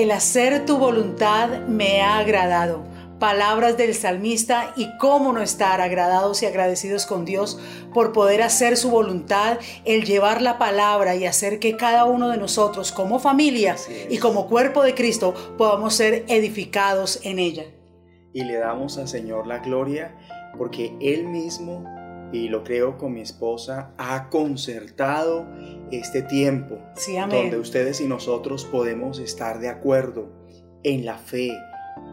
[0.00, 2.84] El hacer tu voluntad me ha agradado.
[3.18, 7.60] Palabras del salmista y cómo no estar agradados y agradecidos con Dios
[7.92, 12.38] por poder hacer su voluntad, el llevar la palabra y hacer que cada uno de
[12.38, 13.76] nosotros como familia
[14.08, 17.64] y como cuerpo de Cristo podamos ser edificados en ella.
[18.32, 20.16] Y le damos al Señor la gloria
[20.56, 21.84] porque Él mismo
[22.32, 25.46] y lo creo con mi esposa, ha concertado
[25.90, 26.78] este tiempo
[27.28, 30.28] donde ustedes y nosotros podemos estar de acuerdo
[30.82, 31.52] en la fe,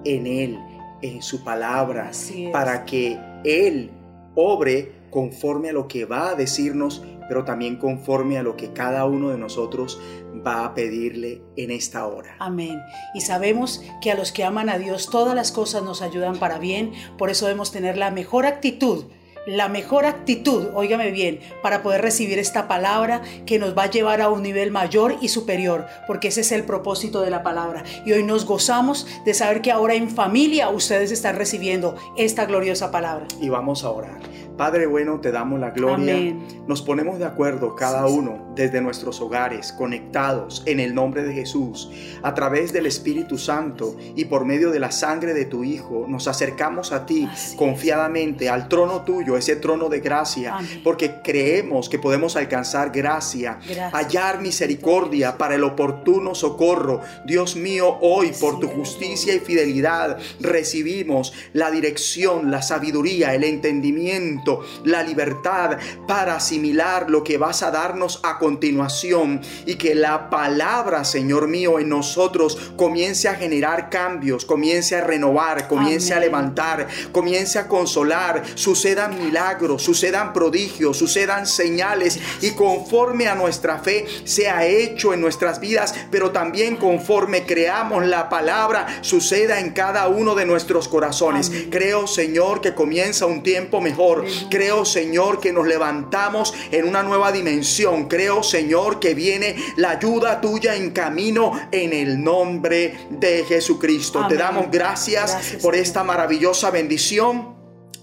[0.04, 0.58] en Él,
[1.02, 2.12] en su palabra,
[2.52, 3.92] para que Él
[4.36, 9.06] obre conforme a lo que va a decirnos, pero también conforme a lo que cada
[9.06, 10.00] uno de nosotros
[10.46, 12.36] va a pedirle en esta hora.
[12.40, 12.80] Amén.
[13.14, 16.60] Y sabemos que a los que aman a Dios todas las cosas nos ayudan para
[16.60, 19.06] bien, por eso debemos tener la mejor actitud
[19.48, 24.22] la mejor actitud, óigame bien, para poder recibir esta palabra que nos va a llevar
[24.22, 27.84] a un nivel mayor y superior, porque ese es el propósito de la palabra.
[28.06, 32.92] Y hoy nos gozamos de saber que ahora en familia ustedes están recibiendo esta gloriosa
[32.92, 33.26] palabra.
[33.42, 34.47] Y vamos a orar.
[34.58, 36.36] Padre bueno, te damos la gloria.
[36.66, 41.92] Nos ponemos de acuerdo cada uno desde nuestros hogares, conectados en el nombre de Jesús,
[42.24, 46.28] a través del Espíritu Santo y por medio de la sangre de tu Hijo, nos
[46.28, 52.36] acercamos a ti confiadamente, al trono tuyo, ese trono de gracia, porque creemos que podemos
[52.36, 53.60] alcanzar gracia,
[53.94, 57.02] hallar misericordia para el oportuno socorro.
[57.26, 64.47] Dios mío, hoy por tu justicia y fidelidad recibimos la dirección, la sabiduría, el entendimiento
[64.84, 71.04] la libertad para asimilar lo que vas a darnos a continuación y que la palabra,
[71.04, 77.60] Señor mío, en nosotros comience a generar cambios, comience a renovar, comience a levantar, comience
[77.60, 85.14] a consolar, sucedan milagros, sucedan prodigios, sucedan señales y conforme a nuestra fe sea hecho
[85.14, 90.88] en nuestras vidas, pero también conforme creamos la palabra, suceda en cada uno de nuestros
[90.88, 91.52] corazones.
[91.70, 97.32] Creo, Señor, que comienza un tiempo mejor, Creo, Señor, que nos levantamos en una nueva
[97.32, 98.08] dimensión.
[98.08, 104.26] Creo, Señor, que viene la ayuda tuya en camino en el nombre de Jesucristo.
[104.28, 107.56] Te damos gracias por esta maravillosa bendición.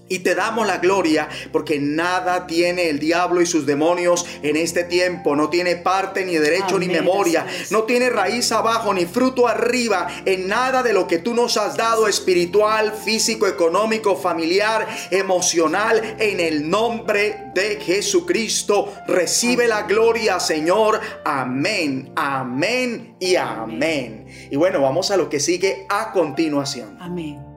[0.07, 4.83] Y te damos la gloria porque nada tiene el diablo y sus demonios en este
[4.83, 5.35] tiempo.
[5.35, 7.45] No tiene parte ni derecho ni memoria.
[7.71, 11.75] No tiene raíz abajo ni fruto arriba en nada de lo que tú nos has
[11.75, 16.15] dado espiritual, físico, económico, familiar, emocional.
[16.19, 20.99] En el nombre de Jesucristo recibe la gloria, Señor.
[21.23, 24.27] Amén, amén y amén.
[24.51, 26.97] Y bueno, vamos a lo que sigue a continuación.
[26.99, 27.54] Amén.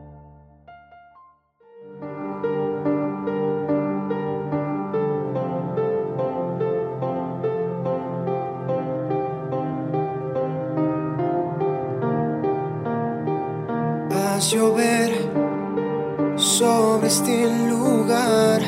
[14.40, 15.10] Llover
[16.36, 18.62] sobre este lugar.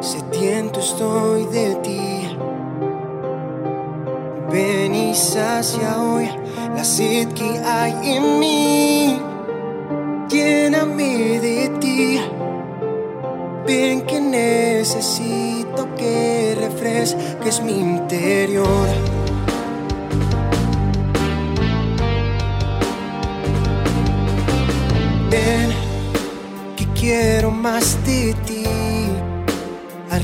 [0.00, 2.38] Sediento estoy de ti.
[4.50, 6.28] Ven y sacia hoy
[6.74, 9.20] la sed que hay en mí.
[10.28, 12.20] Lléname de ti.
[13.66, 19.05] Ven que necesito que refresques mi interior.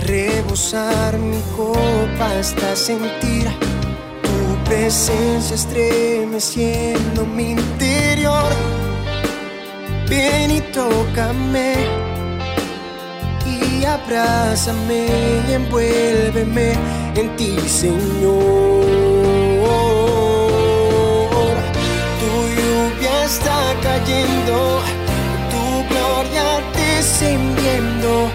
[0.06, 3.46] Rebosar mi copa hasta sentir
[4.22, 8.52] tu presencia estremeciendo mi interior.
[10.08, 11.74] Ven y tócame
[13.46, 15.06] y abrázame
[15.48, 16.72] y envuélveme
[17.16, 18.84] en ti, Señor.
[22.20, 24.82] Tu lluvia está cayendo
[27.02, 28.30] descendiendo,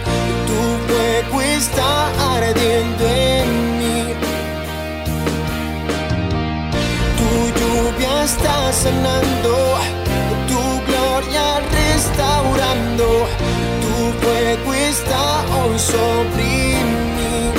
[8.38, 9.56] está sanando,
[10.48, 13.08] tu gloria restaurando,
[13.84, 16.44] tu fuego está hoy sobre
[17.16, 17.52] mí.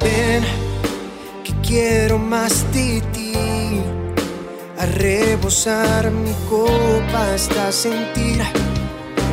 [0.00, 0.44] Ven,
[1.44, 3.32] que quiero más de ti
[4.78, 8.42] a rebosar mi copa hasta sentir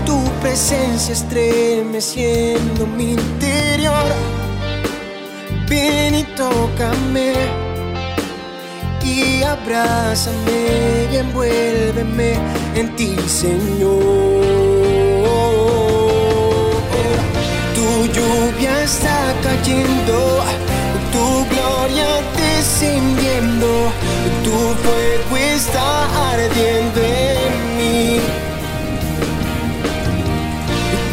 [0.05, 4.09] tu presencia estremeciendo mi interior.
[5.69, 7.68] Ven y tócame
[9.09, 12.31] y abrázame y envuélveme
[12.75, 14.39] en ti, Señor.
[17.75, 20.17] Tu lluvia está cayendo,
[21.13, 23.71] tu gloria descendiendo,
[24.45, 25.87] tu fuego está
[26.31, 28.19] ardiendo en mí.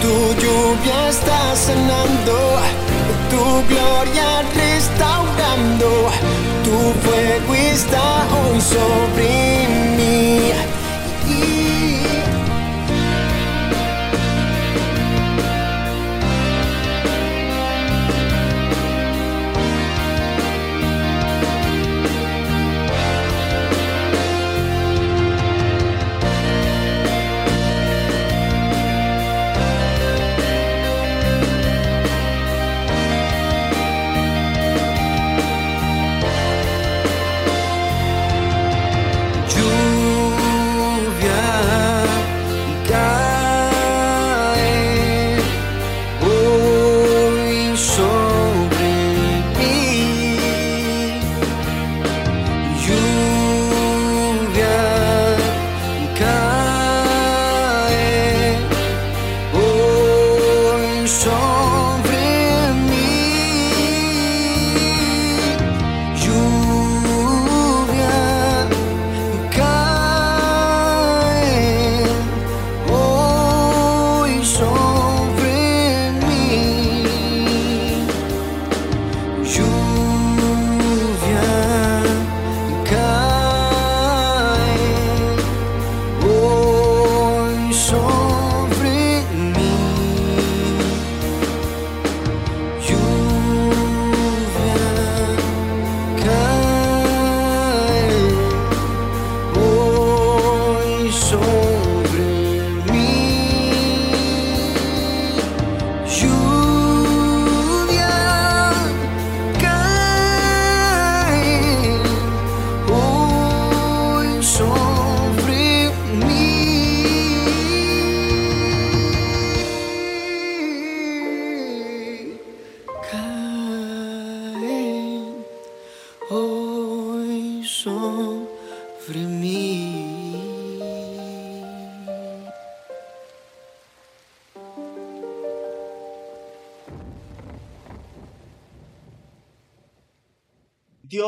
[0.03, 2.37] Tu lluvia está sanando,
[3.31, 5.91] tu gloria restaurando
[6.67, 9.96] tu fuego está hoy sobre.
[61.27, 61.56] so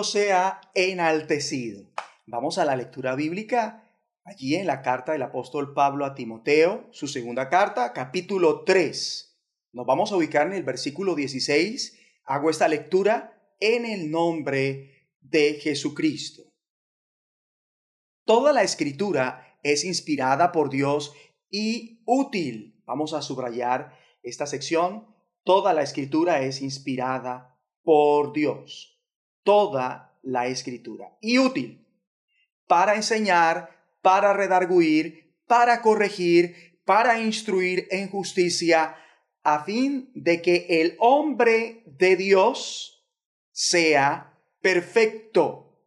[0.05, 1.91] Sea enaltecido.
[2.27, 3.85] Vamos a la lectura bíblica,
[4.25, 9.39] allí en la carta del apóstol Pablo a Timoteo, su segunda carta, capítulo 3.
[9.73, 11.99] Nos vamos a ubicar en el versículo 16.
[12.25, 16.45] Hago esta lectura en el nombre de Jesucristo.
[18.25, 21.13] Toda la escritura es inspirada por Dios
[21.51, 22.81] y útil.
[22.87, 25.09] Vamos a subrayar esta sección.
[25.43, 28.98] Toda la escritura es inspirada por Dios
[29.49, 31.89] toda la escritura y útil
[32.67, 33.71] para enseñar,
[34.03, 38.95] para redarguir, para corregir, para instruir en justicia,
[39.43, 43.09] a fin de que el hombre de Dios
[43.51, 45.81] sea perfecto.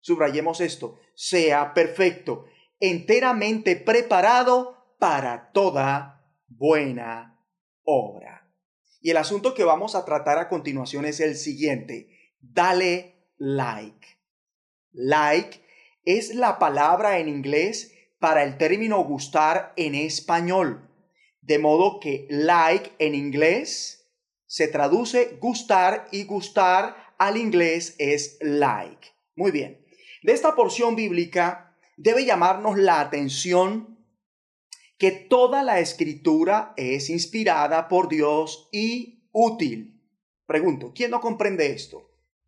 [0.00, 2.46] Subrayemos esto, sea perfecto,
[2.80, 7.40] enteramente preparado para toda buena
[7.84, 8.52] obra.
[9.00, 14.06] Y el asunto que vamos a tratar a continuación es el siguiente dale like.
[14.92, 15.60] Like
[16.04, 20.90] es la palabra en inglés para el término gustar en español.
[21.40, 24.10] De modo que like en inglés
[24.46, 29.08] se traduce gustar y gustar al inglés es like.
[29.34, 29.84] Muy bien.
[30.22, 33.96] De esta porción bíblica debe llamarnos la atención
[34.98, 40.02] que toda la escritura es inspirada por Dios y útil.
[40.46, 42.05] Pregunto, ¿quién no comprende esto?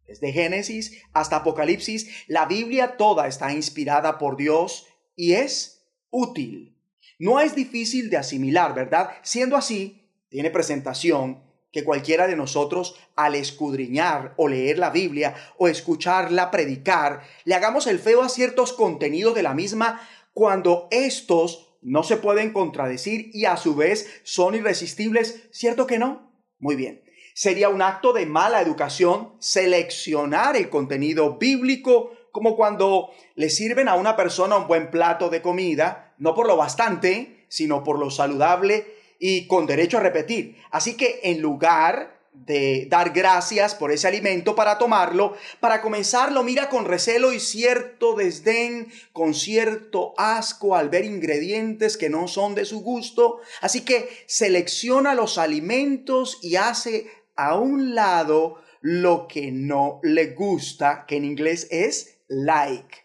[0.09, 6.77] Desde Génesis hasta Apocalipsis, la Biblia toda está inspirada por Dios y es útil.
[7.19, 9.11] No es difícil de asimilar, ¿verdad?
[9.23, 15.69] Siendo así, tiene presentación que cualquiera de nosotros al escudriñar o leer la Biblia o
[15.69, 20.00] escucharla predicar, le hagamos el feo a ciertos contenidos de la misma
[20.33, 26.33] cuando estos no se pueden contradecir y a su vez son irresistibles, ¿cierto que no?
[26.59, 27.03] Muy bien.
[27.38, 33.95] Sería un acto de mala educación seleccionar el contenido bíblico como cuando le sirven a
[33.95, 38.92] una persona un buen plato de comida, no por lo bastante, sino por lo saludable
[39.21, 40.61] y con derecho a repetir.
[40.73, 46.42] Así que en lugar de dar gracias por ese alimento para tomarlo, para comenzar lo
[46.42, 52.54] mira con recelo y cierto desdén, con cierto asco al ver ingredientes que no son
[52.54, 53.40] de su gusto.
[53.61, 61.07] Así que selecciona los alimentos y hace a un lado lo que no le gusta,
[61.07, 62.99] que en inglés es like,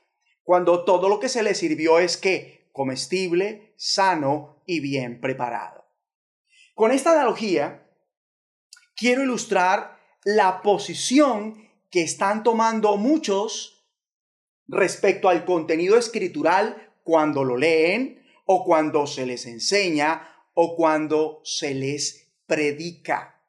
[0.43, 5.85] cuando todo lo que se le sirvió es que comestible, sano y bien preparado.
[6.73, 7.87] Con esta analogía,
[8.95, 13.85] quiero ilustrar la posición que están tomando muchos
[14.67, 21.75] respecto al contenido escritural cuando lo leen o cuando se les enseña o cuando se
[21.75, 23.42] les predica.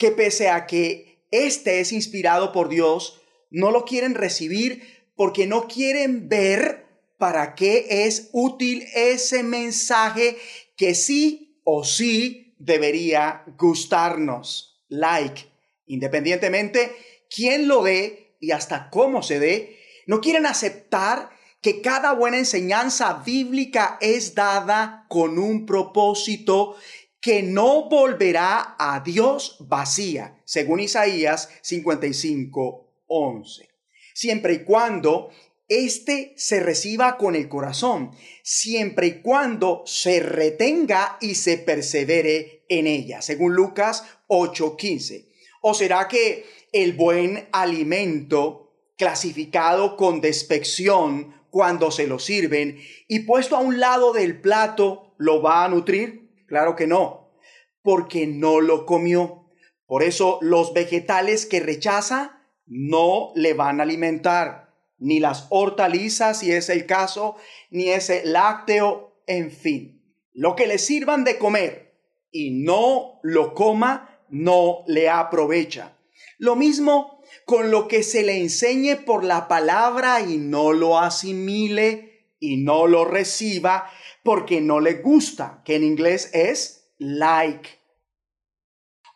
[0.00, 4.82] Que pese a que este es inspirado por Dios, no lo quieren recibir
[5.14, 6.86] porque no quieren ver
[7.18, 10.38] para qué es útil ese mensaje
[10.74, 14.82] que sí o sí debería gustarnos.
[14.88, 15.44] Like,
[15.84, 16.96] independientemente
[17.28, 21.28] quién lo dé y hasta cómo se dé, no quieren aceptar
[21.60, 26.76] que cada buena enseñanza bíblica es dada con un propósito
[27.20, 33.68] que no volverá a Dios vacía, según Isaías 55, 11.
[34.14, 35.30] Siempre y cuando
[35.68, 38.10] éste se reciba con el corazón,
[38.42, 45.26] siempre y cuando se retenga y se persevere en ella, según Lucas 8:15.
[45.60, 53.56] ¿O será que el buen alimento clasificado con despección cuando se lo sirven y puesto
[53.56, 56.29] a un lado del plato lo va a nutrir?
[56.50, 57.30] Claro que no,
[57.80, 59.46] porque no lo comió.
[59.86, 66.50] Por eso los vegetales que rechaza no le van a alimentar, ni las hortalizas si
[66.50, 67.36] es el caso,
[67.70, 70.02] ni ese lácteo, en fin.
[70.32, 71.94] Lo que le sirvan de comer
[72.32, 75.96] y no lo coma, no le aprovecha.
[76.38, 82.26] Lo mismo con lo que se le enseñe por la palabra y no lo asimile
[82.40, 83.88] y no lo reciba
[84.22, 87.68] porque no le gusta, que en inglés es like.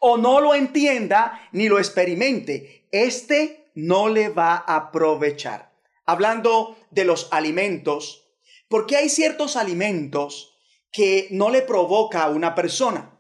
[0.00, 2.88] O no lo entienda ni lo experimente.
[2.90, 5.73] Este no le va a aprovechar.
[6.06, 8.25] Hablando de los alimentos,
[8.68, 10.58] porque hay ciertos alimentos
[10.92, 13.18] que no le provoca a una persona.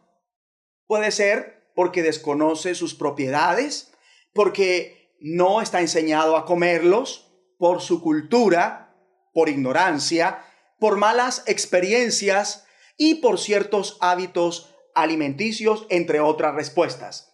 [0.86, 3.92] Puede ser porque desconoce sus propiedades,
[4.32, 8.94] porque no está enseñado a comerlos por su cultura,
[9.32, 10.44] por ignorancia,
[10.84, 12.66] por malas experiencias
[12.98, 17.32] y por ciertos hábitos alimenticios, entre otras respuestas.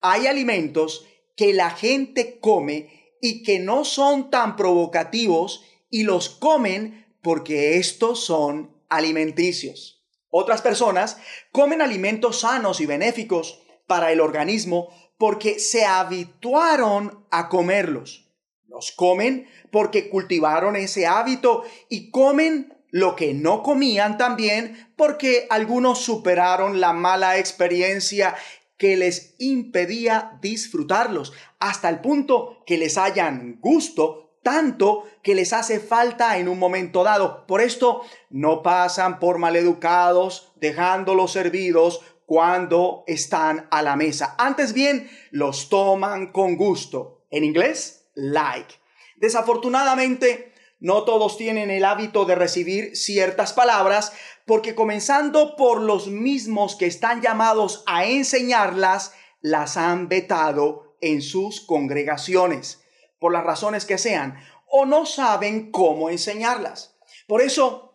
[0.00, 1.06] Hay alimentos
[1.36, 8.24] que la gente come y que no son tan provocativos y los comen porque estos
[8.24, 10.04] son alimenticios.
[10.28, 11.16] Otras personas
[11.52, 18.26] comen alimentos sanos y benéficos para el organismo porque se habituaron a comerlos.
[18.66, 26.00] Los comen porque cultivaron ese hábito y comen lo que no comían también porque algunos
[26.00, 28.34] superaron la mala experiencia
[28.76, 35.80] que les impedía disfrutarlos hasta el punto que les hayan gusto tanto que les hace
[35.80, 37.46] falta en un momento dado.
[37.46, 44.34] Por esto no pasan por maleducados, dejándolos servidos cuando están a la mesa.
[44.38, 47.26] Antes bien, los toman con gusto.
[47.30, 48.74] En inglés, like.
[49.16, 50.49] Desafortunadamente,
[50.80, 54.12] no todos tienen el hábito de recibir ciertas palabras
[54.46, 61.60] porque comenzando por los mismos que están llamados a enseñarlas, las han vetado en sus
[61.60, 62.82] congregaciones,
[63.18, 66.96] por las razones que sean, o no saben cómo enseñarlas.
[67.26, 67.94] Por eso,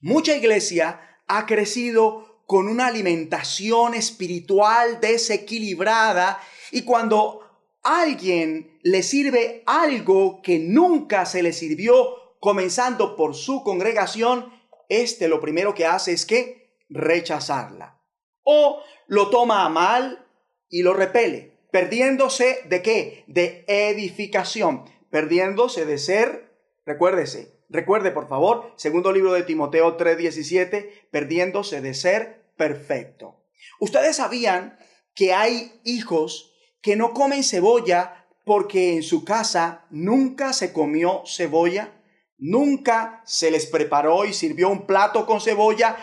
[0.00, 6.40] mucha iglesia ha crecido con una alimentación espiritual desequilibrada
[6.70, 7.40] y cuando
[7.82, 14.52] alguien le sirve algo que nunca se le sirvió, comenzando por su congregación,
[14.88, 18.00] este lo primero que hace es que rechazarla.
[18.44, 20.26] O lo toma a mal
[20.70, 23.24] y lo repele, perdiéndose de qué?
[23.26, 26.50] De edificación, perdiéndose de ser,
[26.86, 33.44] recuérdese, recuerde por favor, segundo libro de Timoteo 3:17, perdiéndose de ser perfecto.
[33.80, 34.78] Ustedes sabían
[35.14, 41.92] que hay hijos que no comen cebolla porque en su casa nunca se comió cebolla,
[42.38, 45.98] nunca se les preparó y sirvió un plato con cebolla,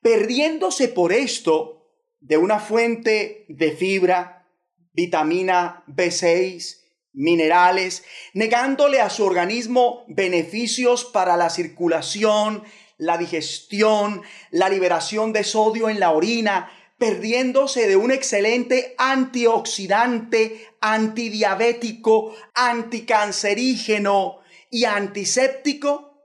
[0.00, 1.86] perdiéndose por esto
[2.18, 4.48] de una fuente de fibra,
[4.94, 6.78] vitamina B6,
[7.12, 12.64] minerales, negándole a su organismo beneficios para la circulación,
[12.96, 16.72] la digestión, la liberación de sodio en la orina,
[17.02, 24.38] perdiéndose de un excelente antioxidante, antidiabético, anticancerígeno
[24.70, 26.22] y antiséptico.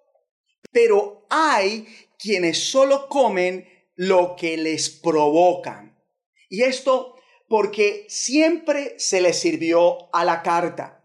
[0.72, 1.88] Pero hay
[2.20, 6.00] quienes solo comen lo que les provocan.
[6.48, 7.16] Y esto
[7.50, 11.04] porque siempre se les sirvió a la carta.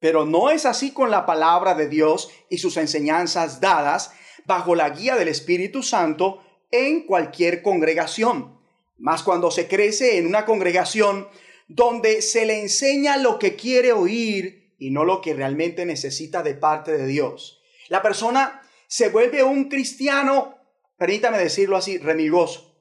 [0.00, 4.10] Pero no es así con la palabra de Dios y sus enseñanzas dadas
[4.44, 6.42] bajo la guía del Espíritu Santo
[6.72, 8.53] en cualquier congregación.
[8.96, 11.28] Más cuando se crece en una congregación
[11.68, 16.54] donde se le enseña lo que quiere oír y no lo que realmente necesita de
[16.54, 17.62] parte de Dios.
[17.88, 20.58] La persona se vuelve un cristiano,
[20.96, 22.76] permítame decirlo así, remigoso,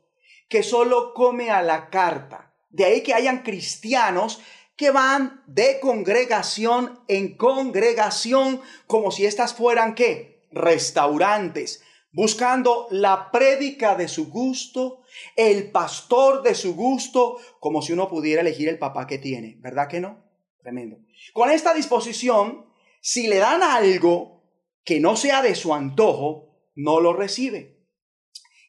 [0.49, 2.53] que solo come a la carta.
[2.69, 4.41] De ahí que hayan cristianos
[4.75, 10.47] que van de congregación en congregación como si estas fueran qué?
[10.51, 15.01] Restaurantes, buscando la prédica de su gusto,
[15.35, 19.87] el pastor de su gusto, como si uno pudiera elegir el papá que tiene, ¿verdad
[19.87, 20.23] que no?
[20.61, 20.97] Tremendo.
[21.33, 22.65] Con esta disposición,
[23.01, 24.43] si le dan algo
[24.85, 27.79] que no sea de su antojo, no lo recibe.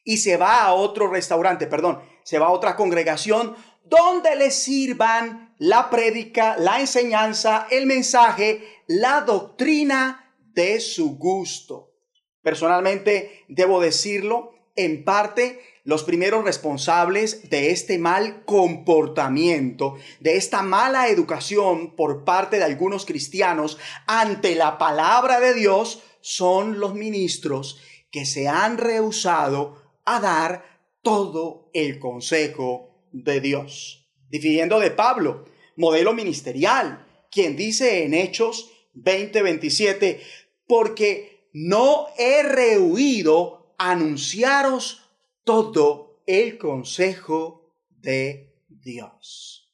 [0.03, 5.55] Y se va a otro restaurante, perdón, se va a otra congregación donde le sirvan
[5.57, 11.94] la prédica, la enseñanza, el mensaje, la doctrina de su gusto.
[12.45, 21.07] Personalmente, debo decirlo, en parte, los primeros responsables de este mal comportamiento, de esta mala
[21.07, 28.27] educación por parte de algunos cristianos ante la palabra de Dios, son los ministros que
[28.27, 34.07] se han rehusado a dar todo el consejo de Dios.
[34.29, 35.45] Difiriendo de Pablo,
[35.77, 40.21] modelo ministerial, quien dice en Hechos 20:27,
[40.67, 45.09] porque no he rehuido anunciaros
[45.45, 49.71] todo el consejo de Dios.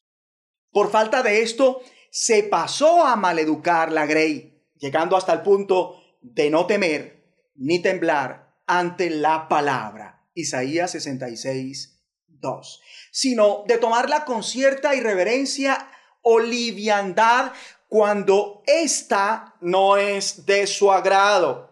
[0.70, 6.52] Por falta de esto, se pasó a maleducar la Grey, llegando hasta el punto de
[6.52, 10.28] no temer ni temblar ante la palabra.
[10.36, 15.90] Isaías 66, 2, sino de tomarla con cierta irreverencia
[16.22, 17.54] o liviandad
[17.88, 21.71] cuando ésta no es de su agrado.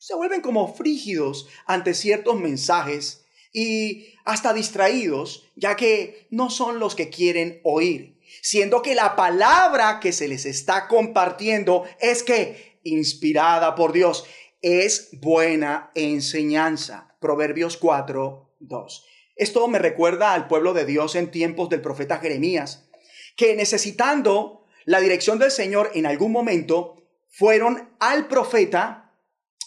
[0.00, 6.94] Se vuelven como frígidos ante ciertos mensajes y hasta distraídos, ya que no son los
[6.94, 13.74] que quieren oír, siendo que la palabra que se les está compartiendo es que, inspirada
[13.74, 14.24] por Dios,
[14.62, 17.14] es buena enseñanza.
[17.20, 19.06] Proverbios 4, 2.
[19.36, 22.88] Esto me recuerda al pueblo de Dios en tiempos del profeta Jeremías,
[23.36, 29.09] que necesitando la dirección del Señor en algún momento, fueron al profeta,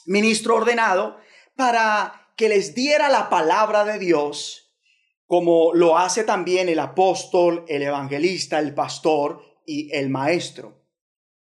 [0.05, 1.17] ministro ordenado,
[1.55, 4.73] para que les diera la palabra de Dios,
[5.27, 10.83] como lo hace también el apóstol, el evangelista, el pastor y el maestro.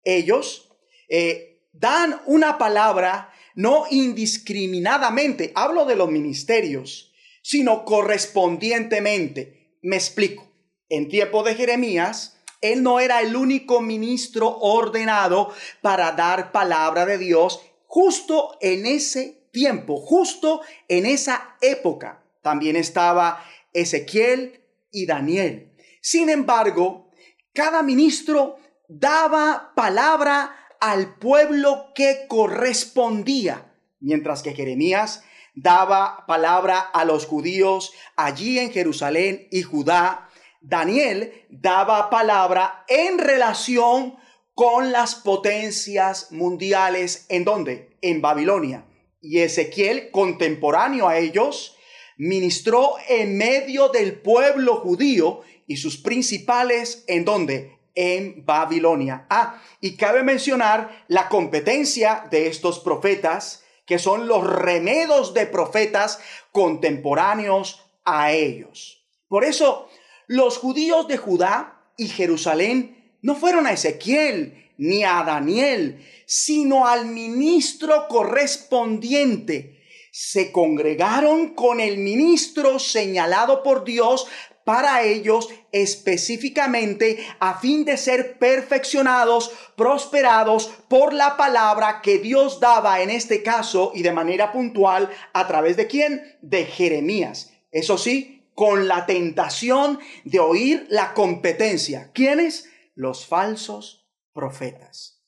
[0.03, 0.69] Ellos
[1.10, 9.77] eh, dan una palabra no indiscriminadamente, hablo de los ministerios, sino correspondientemente.
[9.82, 10.49] Me explico.
[10.89, 17.17] En tiempo de Jeremías, él no era el único ministro ordenado para dar palabra de
[17.17, 17.62] Dios
[17.93, 22.23] justo en ese tiempo, justo en esa época.
[22.41, 25.77] También estaba Ezequiel y Daniel.
[26.01, 27.12] Sin embargo,
[27.53, 37.27] cada ministro daba palabra al pueblo que correspondía, mientras que Jeremías daba palabra a los
[37.27, 40.29] judíos allí en Jerusalén y Judá.
[40.62, 44.15] Daniel daba palabra en relación
[44.54, 47.26] con las potencias mundiales.
[47.30, 47.98] ¿En dónde?
[48.02, 48.86] En Babilonia.
[49.22, 51.78] Y Ezequiel, contemporáneo a ellos,
[52.18, 57.78] ministró en medio del pueblo judío y sus principales, ¿en dónde?
[57.96, 59.26] En Babilonia.
[59.30, 66.20] Ah, y cabe mencionar la competencia de estos profetas que son los remedos de profetas
[66.52, 69.06] contemporáneos a ellos.
[69.28, 69.89] Por eso,
[70.28, 77.07] los judíos de Judá y Jerusalén no fueron a Ezequiel ni a Daniel, sino al
[77.07, 79.81] ministro correspondiente.
[80.12, 84.27] Se congregaron con el ministro señalado por Dios
[84.65, 93.01] para ellos específicamente a fin de ser perfeccionados, prosperados por la palabra que Dios daba
[93.01, 96.38] en este caso y de manera puntual a través de quién?
[96.41, 97.53] De Jeremías.
[97.71, 102.12] Eso sí, con la tentación de oír la competencia.
[102.13, 102.69] ¿Quiénes?
[102.95, 105.21] Los falsos profetas.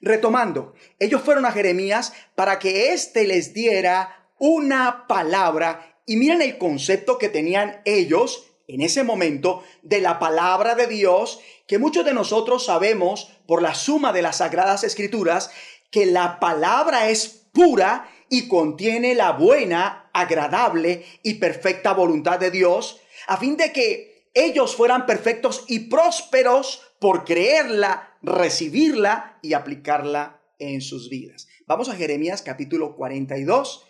[0.00, 6.58] Retomando, ellos fueron a Jeremías para que éste les diera una palabra y miren el
[6.58, 12.14] concepto que tenían ellos en ese momento de la palabra de Dios que muchos de
[12.14, 15.50] nosotros sabemos por la suma de las sagradas escrituras
[15.90, 23.00] que la palabra es pura y contiene la buena, agradable y perfecta voluntad de Dios,
[23.28, 30.80] a fin de que ellos fueran perfectos y prósperos por creerla, recibirla y aplicarla en
[30.80, 31.48] sus vidas.
[31.66, 33.86] Vamos a Jeremías capítulo 42.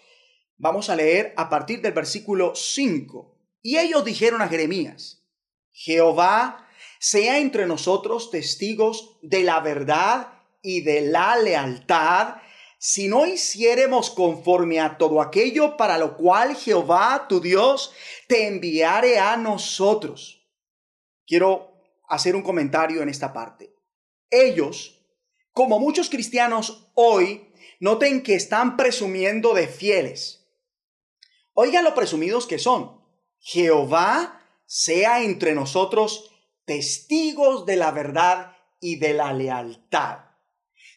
[0.58, 5.22] Vamos a leer a partir del versículo 5 Y ellos dijeron a Jeremías,
[5.72, 6.66] Jehová
[6.98, 12.36] sea entre nosotros testigos de la verdad y de la lealtad,
[12.78, 17.92] si no hiciéremos conforme a todo aquello para lo cual Jehová, tu Dios,
[18.28, 20.46] te enviare a nosotros.
[21.26, 21.75] Quiero
[22.08, 23.74] hacer un comentario en esta parte.
[24.30, 25.04] Ellos,
[25.52, 30.46] como muchos cristianos hoy, noten que están presumiendo de fieles.
[31.54, 33.00] Oigan lo presumidos que son.
[33.38, 36.30] Jehová sea entre nosotros
[36.64, 40.18] testigos de la verdad y de la lealtad.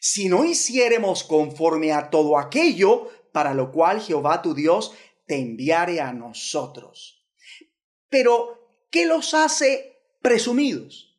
[0.00, 4.92] Si no hiciéremos conforme a todo aquello para lo cual Jehová tu Dios
[5.26, 7.24] te enviare a nosotros.
[8.08, 9.89] Pero, ¿qué los hace
[10.20, 11.18] presumidos?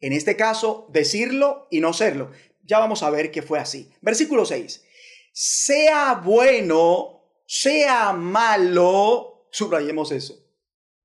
[0.00, 2.30] En este caso, decirlo y no serlo.
[2.64, 3.90] Ya vamos a ver que fue así.
[4.00, 4.84] Versículo 6.
[5.32, 10.40] Sea bueno, sea malo, subrayemos eso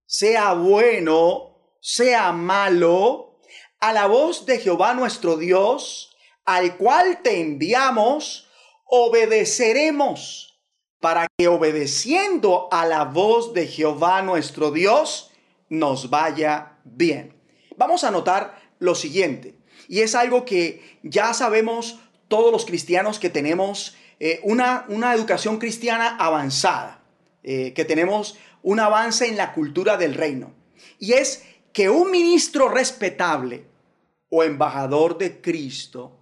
[0.06, 3.40] sea bueno, sea malo,
[3.80, 8.48] a la voz de Jehová nuestro Dios, al cual te enviamos,
[8.86, 10.60] obedeceremos,
[11.00, 15.32] para que obedeciendo a la voz de Jehová nuestro Dios,
[15.70, 17.34] nos vaya bien.
[17.76, 19.56] Vamos a notar lo siguiente,
[19.88, 25.58] y es algo que ya sabemos todos los cristianos que tenemos eh, una, una educación
[25.58, 27.04] cristiana avanzada,
[27.44, 30.54] eh, que tenemos un avance en la cultura del reino.
[30.98, 31.44] Y es
[31.74, 33.66] que un ministro respetable
[34.30, 36.18] o embajador de Cristo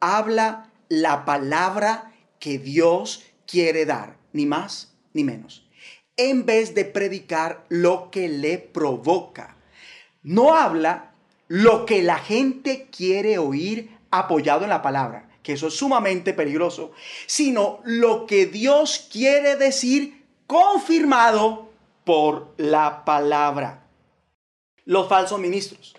[0.00, 5.68] habla la palabra que Dios quiere dar, ni más ni menos,
[6.16, 9.56] en vez de predicar lo que le provoca.
[10.22, 11.12] No habla
[11.48, 16.92] lo que la gente quiere oír apoyado en la palabra, que eso es sumamente peligroso,
[17.26, 21.70] sino lo que Dios quiere decir confirmado
[22.04, 23.86] por la palabra.
[24.84, 25.94] Los falsos ministros,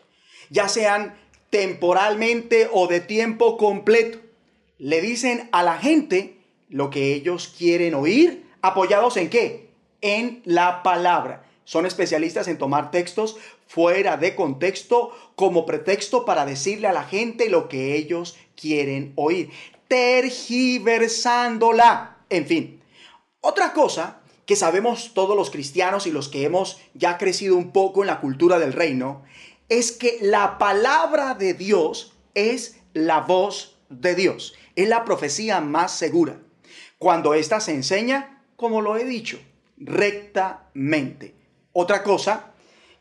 [0.50, 1.16] ya sean
[1.50, 4.20] temporalmente o de tiempo completo,
[4.78, 6.38] le dicen a la gente
[6.70, 9.70] lo que ellos quieren oír, apoyados en qué?
[10.02, 11.46] En la palabra.
[11.66, 13.36] Son especialistas en tomar textos
[13.68, 19.50] fuera de contexto como pretexto para decirle a la gente lo que ellos quieren oír,
[19.88, 22.18] tergiversándola.
[22.30, 22.82] En fin,
[23.42, 28.02] otra cosa que sabemos todos los cristianos y los que hemos ya crecido un poco
[28.02, 29.24] en la cultura del reino,
[29.70, 35.98] es que la palabra de Dios es la voz de Dios, es la profecía más
[35.98, 36.40] segura.
[36.98, 39.40] Cuando ésta se enseña, como lo he dicho,
[39.78, 41.36] rectamente.
[41.74, 42.52] Otra cosa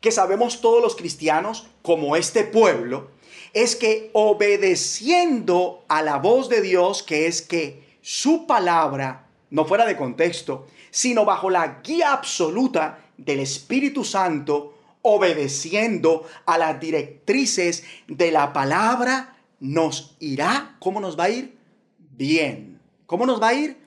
[0.01, 3.11] que sabemos todos los cristianos, como este pueblo,
[3.53, 9.85] es que obedeciendo a la voz de Dios, que es que su palabra, no fuera
[9.85, 18.31] de contexto, sino bajo la guía absoluta del Espíritu Santo, obedeciendo a las directrices de
[18.31, 21.55] la palabra, nos irá, ¿cómo nos va a ir?
[21.97, 22.81] Bien.
[23.05, 23.77] ¿Cómo nos va a ir?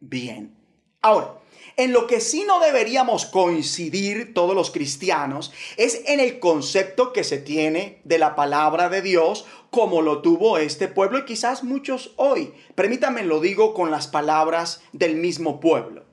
[0.00, 0.52] Bien.
[1.00, 1.38] Ahora,
[1.76, 7.24] en lo que sí no deberíamos coincidir todos los cristianos es en el concepto que
[7.24, 12.12] se tiene de la palabra de Dios como lo tuvo este pueblo y quizás muchos
[12.16, 12.52] hoy.
[12.74, 16.12] Permítanme lo digo con las palabras del mismo pueblo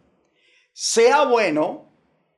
[0.81, 1.91] sea bueno,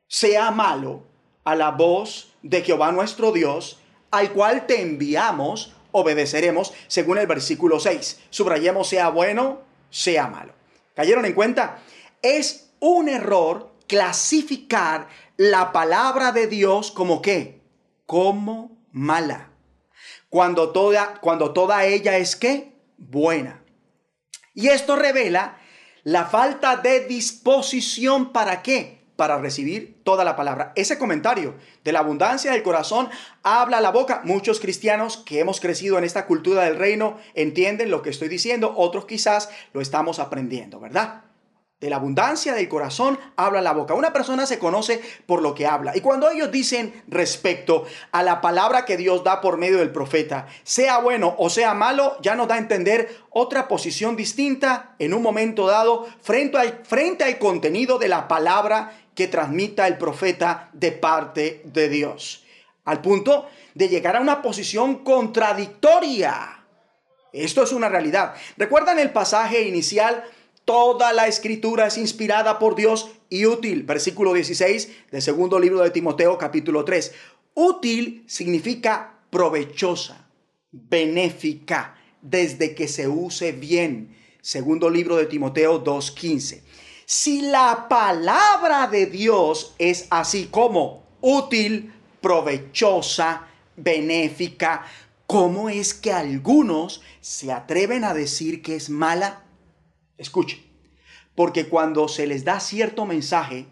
[0.07, 1.03] sea malo,
[1.43, 3.79] a la voz de Jehová nuestro Dios,
[4.09, 8.19] al cual te enviamos, obedeceremos, según el versículo 6.
[8.31, 10.53] Subrayemos sea bueno, sea malo.
[10.95, 11.83] ¿Cayeron en cuenta?
[12.23, 17.61] Es un error clasificar la palabra de Dios como qué?
[18.05, 19.51] Como mala.
[20.29, 22.73] Cuando toda, cuando toda ella es qué?
[22.97, 23.63] Buena.
[24.53, 25.57] Y esto revela
[26.03, 29.01] la falta de disposición para qué?
[29.15, 30.73] Para recibir toda la palabra.
[30.75, 33.09] Ese comentario de la abundancia del corazón
[33.43, 34.21] habla la boca.
[34.23, 38.73] Muchos cristianos que hemos crecido en esta cultura del reino entienden lo que estoy diciendo,
[38.75, 41.25] otros quizás lo estamos aprendiendo, ¿verdad?
[41.81, 43.95] De la abundancia del corazón habla la boca.
[43.95, 45.97] Una persona se conoce por lo que habla.
[45.97, 50.45] Y cuando ellos dicen respecto a la palabra que Dios da por medio del profeta,
[50.63, 55.23] sea bueno o sea malo, ya nos da a entender otra posición distinta en un
[55.23, 60.91] momento dado frente al, frente al contenido de la palabra que transmita el profeta de
[60.91, 62.45] parte de Dios.
[62.85, 66.63] Al punto de llegar a una posición contradictoria.
[67.33, 68.35] Esto es una realidad.
[68.55, 70.23] ¿Recuerdan el pasaje inicial?
[70.71, 73.83] Toda la escritura es inspirada por Dios y útil.
[73.83, 77.11] Versículo 16 del segundo libro de Timoteo capítulo 3.
[77.55, 80.29] Útil significa provechosa,
[80.71, 84.15] benéfica, desde que se use bien.
[84.41, 86.61] Segundo libro de Timoteo 2.15.
[87.05, 94.85] Si la palabra de Dios es así como útil, provechosa, benéfica,
[95.27, 99.43] ¿cómo es que algunos se atreven a decir que es mala?
[100.21, 100.61] Escuche,
[101.33, 103.65] porque cuando se les da cierto mensaje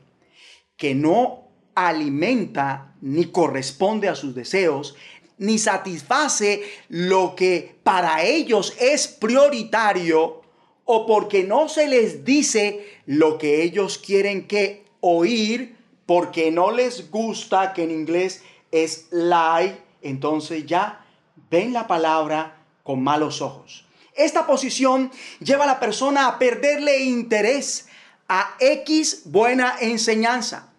[0.78, 1.44] que no
[1.76, 4.96] alimenta ni corresponde a sus deseos,
[5.38, 10.42] ni satisface lo que para ellos es prioritario,
[10.86, 15.76] o porque no se les dice lo que ellos quieren que oír,
[16.08, 21.06] porque no les gusta, que en inglés es lie, entonces ya
[21.52, 23.86] ven la palabra con malos ojos.
[24.16, 27.88] Esta posición lleva a la persona a perderle interés
[28.28, 30.74] a X buena enseñanza.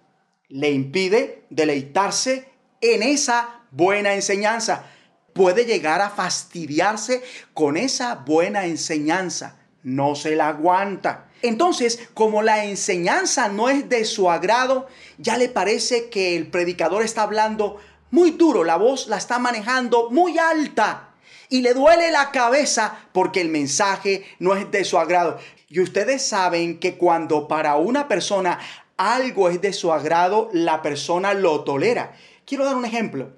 [0.49, 2.49] Le impide deleitarse
[2.81, 4.85] en esa buena enseñanza.
[5.33, 7.23] Puede llegar a fastidiarse
[7.55, 9.59] con esa buena enseñanza.
[9.83, 11.29] No se la aguanta.
[11.43, 14.89] Entonces, como la enseñanza no es de su agrado,
[15.19, 17.79] ya le parece que el predicador está hablando
[18.11, 21.10] muy duro, la voz la está manejando muy alta
[21.51, 25.39] y le duele la cabeza porque el mensaje no es de su agrado.
[25.69, 28.59] Y ustedes saben que cuando para una persona
[28.97, 32.13] algo es de su agrado, la persona lo tolera.
[32.47, 33.33] Quiero dar un ejemplo.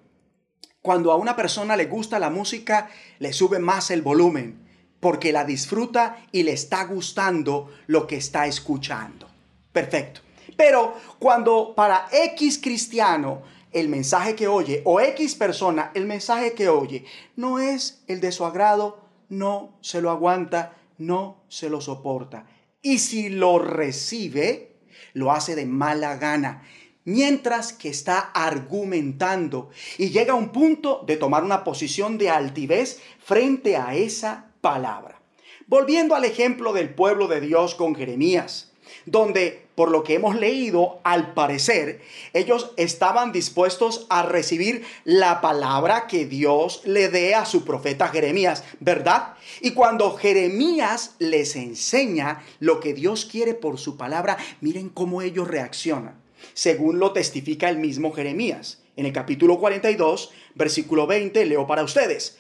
[0.83, 4.63] Cuando a una persona le gusta la música, le sube más el volumen
[5.03, 9.29] porque la disfruta y le está gustando lo que está escuchando.
[9.73, 10.21] Perfecto.
[10.57, 16.69] Pero cuando para X cristiano el mensaje que oye o X persona el mensaje que
[16.69, 17.05] oye
[17.37, 22.47] no es el de su agrado, no se lo aguanta, no se lo soporta.
[22.83, 24.77] Y si lo recibe,
[25.15, 26.63] lo hace de mala gana
[27.05, 33.01] mientras que está argumentando y llega a un punto de tomar una posición de altivez
[33.19, 35.21] frente a esa palabra.
[35.67, 38.72] Volviendo al ejemplo del pueblo de Dios con Jeremías,
[39.07, 42.01] donde, por lo que hemos leído, al parecer,
[42.33, 48.65] ellos estaban dispuestos a recibir la palabra que Dios le dé a su profeta Jeremías,
[48.81, 49.35] ¿verdad?
[49.61, 55.49] Y cuando Jeremías les enseña lo que Dios quiere por su palabra, miren cómo ellos
[55.49, 56.21] reaccionan,
[56.55, 58.83] según lo testifica el mismo Jeremías.
[58.97, 62.39] En el capítulo 42, versículo 20, leo para ustedes.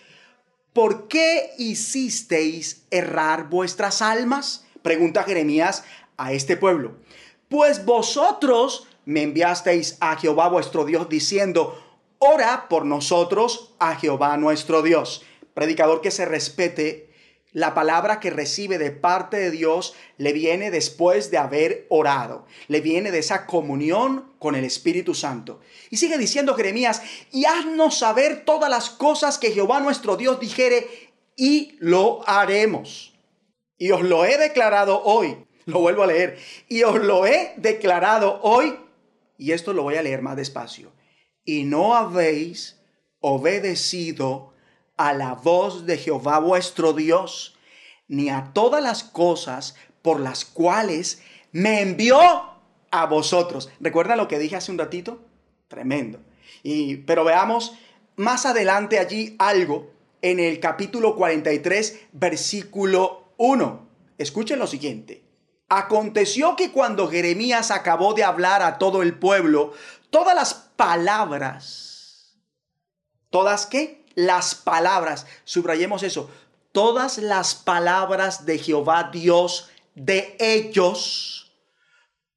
[0.72, 4.64] ¿Por qué hicisteis errar vuestras almas?
[4.82, 5.84] Pregunta Jeremías
[6.24, 6.96] a este pueblo.
[7.48, 11.78] Pues vosotros me enviasteis a Jehová vuestro Dios diciendo,
[12.18, 15.24] ora por nosotros a Jehová nuestro Dios.
[15.54, 17.12] Predicador que se respete
[17.52, 22.80] la palabra que recibe de parte de Dios le viene después de haber orado, le
[22.80, 25.60] viene de esa comunión con el Espíritu Santo.
[25.90, 31.12] Y sigue diciendo Jeremías, y haznos saber todas las cosas que Jehová nuestro Dios dijere,
[31.36, 33.12] y lo haremos.
[33.76, 38.40] Y os lo he declarado hoy, lo vuelvo a leer, y os lo he declarado
[38.42, 38.78] hoy,
[39.38, 40.92] y esto lo voy a leer más despacio,
[41.44, 42.80] y no habéis
[43.20, 44.52] obedecido
[44.96, 47.58] a la voz de Jehová vuestro Dios,
[48.08, 51.22] ni a todas las cosas por las cuales
[51.52, 52.18] me envió
[52.90, 53.70] a vosotros.
[53.80, 55.24] ¿Recuerdan lo que dije hace un ratito?
[55.68, 56.20] Tremendo.
[56.62, 57.74] Y, pero veamos
[58.16, 63.88] más adelante allí algo en el capítulo 43, versículo 1.
[64.18, 65.22] Escuchen lo siguiente.
[65.74, 69.72] Aconteció que cuando Jeremías acabó de hablar a todo el pueblo,
[70.10, 72.36] todas las palabras,
[73.30, 74.04] ¿todas qué?
[74.14, 76.30] las palabras, subrayemos eso,
[76.72, 81.50] todas las palabras de Jehová Dios de ellos,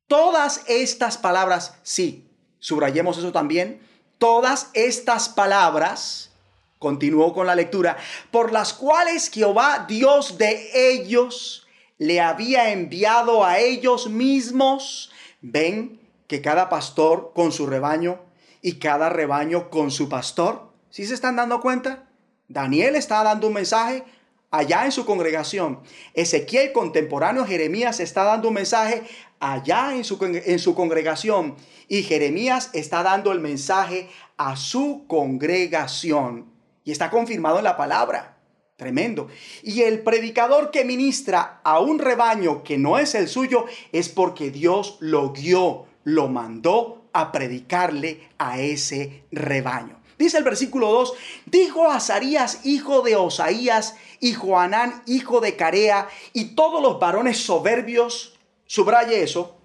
[0.07, 3.85] todas estas palabras, sí, subrayemos eso también,
[4.17, 6.31] todas estas palabras,
[6.79, 7.97] continuó con la lectura,
[8.31, 11.64] por las cuales Jehová Dios de ellos
[11.97, 18.19] le había enviado a ellos mismos, ven que cada pastor con su rebaño
[18.61, 22.05] y cada rebaño con su pastor, ¿Sí se están dando cuenta?
[22.47, 24.05] Daniel está dando un mensaje
[24.49, 25.81] allá en su congregación.
[26.13, 29.03] Ezequiel, contemporáneo Jeremías, está dando un mensaje
[29.41, 31.57] allá en su, en su congregación.
[31.89, 36.45] Y Jeremías está dando el mensaje a su congregación.
[36.85, 38.34] Y está confirmado en la palabra.
[38.77, 39.29] Tremendo.
[39.63, 44.51] Y el predicador que ministra a un rebaño que no es el suyo es porque
[44.51, 50.01] Dios lo guió, lo mandó a predicarle a ese rebaño.
[50.17, 51.13] Dice el versículo 2,
[51.45, 58.37] dijo Azarías, hijo de Osaías, y Joanán, hijo de Carea, y todos los varones soberbios,
[58.65, 59.57] subraye eso,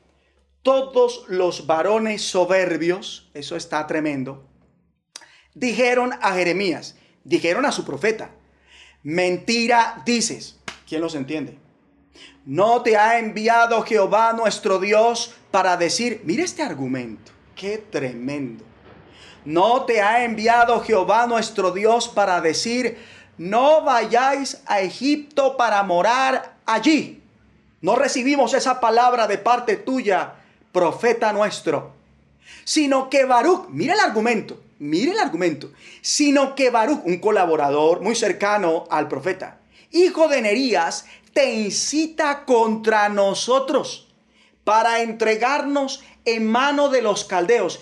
[0.62, 4.44] todos los varones soberbios, eso está tremendo,
[5.54, 8.32] dijeron a Jeremías, dijeron a su profeta,
[9.02, 10.56] mentira dices.
[10.88, 11.56] ¿Quién los entiende?
[12.44, 18.64] No te ha enviado Jehová nuestro Dios para decir, mire este argumento, qué tremendo.
[19.44, 22.98] No te ha enviado Jehová nuestro Dios para decir,
[23.38, 27.22] no vayáis a Egipto para morar allí.
[27.80, 30.34] No recibimos esa palabra de parte tuya,
[30.72, 31.92] profeta nuestro.
[32.64, 38.16] Sino que Baruch, mire el argumento, mire el argumento, sino que Baruch, un colaborador muy
[38.16, 39.60] cercano al profeta,
[39.92, 44.08] hijo de Nerías, te incita contra nosotros
[44.64, 47.80] para entregarnos en mano de los caldeos.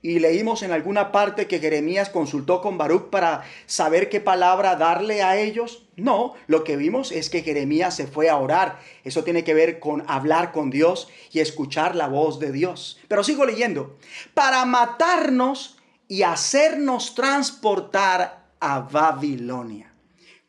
[0.00, 5.22] Y leímos en alguna parte que Jeremías consultó con Baruch para saber qué palabra darle
[5.22, 5.82] a ellos.
[5.96, 8.78] No, lo que vimos es que Jeremías se fue a orar.
[9.02, 13.00] Eso tiene que ver con hablar con Dios y escuchar la voz de Dios.
[13.08, 13.98] Pero sigo leyendo.
[14.34, 15.77] Para matarnos
[16.08, 19.92] y hacernos transportar a Babilonia.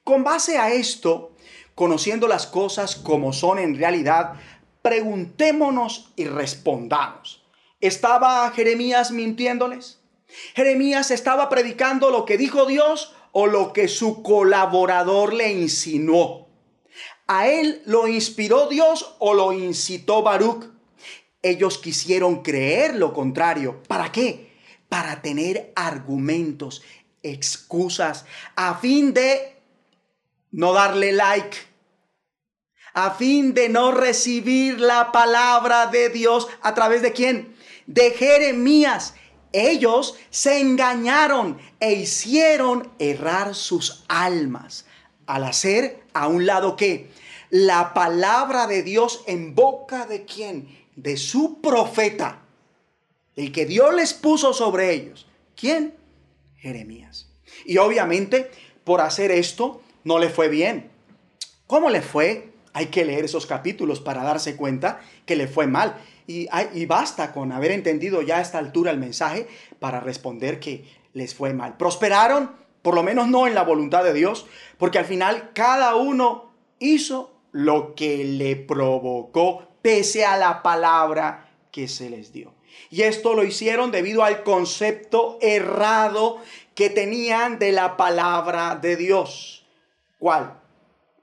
[0.03, 1.33] Con base a esto,
[1.75, 4.33] conociendo las cosas como son en realidad,
[4.81, 7.43] preguntémonos y respondamos.
[7.81, 9.99] ¿Estaba Jeremías mintiéndoles?
[10.55, 16.47] ¿Jeremías estaba predicando lo que dijo Dios o lo que su colaborador le insinuó?
[17.27, 20.65] ¿A él lo inspiró Dios o lo incitó Baruch?
[21.41, 23.83] Ellos quisieron creer lo contrario.
[23.87, 24.48] ¿Para qué?
[24.89, 26.81] Para tener argumentos,
[27.23, 28.25] excusas,
[28.55, 29.55] a fin de
[30.51, 31.69] no darle like
[32.93, 37.55] a fin de no recibir la palabra de Dios a través de quién?
[37.87, 39.13] De Jeremías.
[39.51, 44.85] Ellos se engañaron e hicieron errar sus almas
[45.25, 47.09] al hacer a un lado que
[47.49, 50.77] la palabra de Dios en boca de quién?
[50.95, 52.41] De su profeta,
[53.39, 55.25] el que Dios les puso sobre ellos.
[55.55, 55.93] ¿Quién?
[56.57, 57.29] Jeremías.
[57.65, 58.51] Y obviamente
[58.83, 60.91] por hacer esto no le fue bien.
[61.65, 62.51] ¿Cómo le fue?
[62.73, 65.95] Hay que leer esos capítulos para darse cuenta que le fue mal.
[66.27, 66.47] Y,
[66.85, 69.47] basta con haber entendido ya a esta altura el mensaje
[69.79, 71.77] para responder que les fue mal.
[71.77, 74.47] Prosperaron, por lo menos no en la voluntad de Dios,
[74.77, 81.87] porque al final cada uno hizo lo que le provocó, pese a la palabra que
[81.87, 82.58] se les dio.
[82.89, 86.41] Y esto lo hicieron debido al concepto errado
[86.75, 89.65] que tenían de la palabra de Dios.
[90.17, 90.59] ¿Cuál?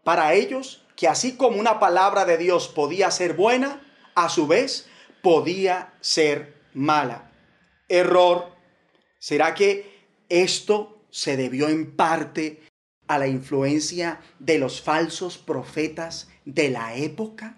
[0.04, 3.82] Para ellos que así como una palabra de Dios podía ser buena,
[4.14, 4.88] a su vez
[5.22, 7.30] podía ser mala.
[7.88, 8.52] Error.
[9.18, 12.62] ¿Será que esto se debió en parte
[13.06, 17.56] a la influencia de los falsos profetas de la época,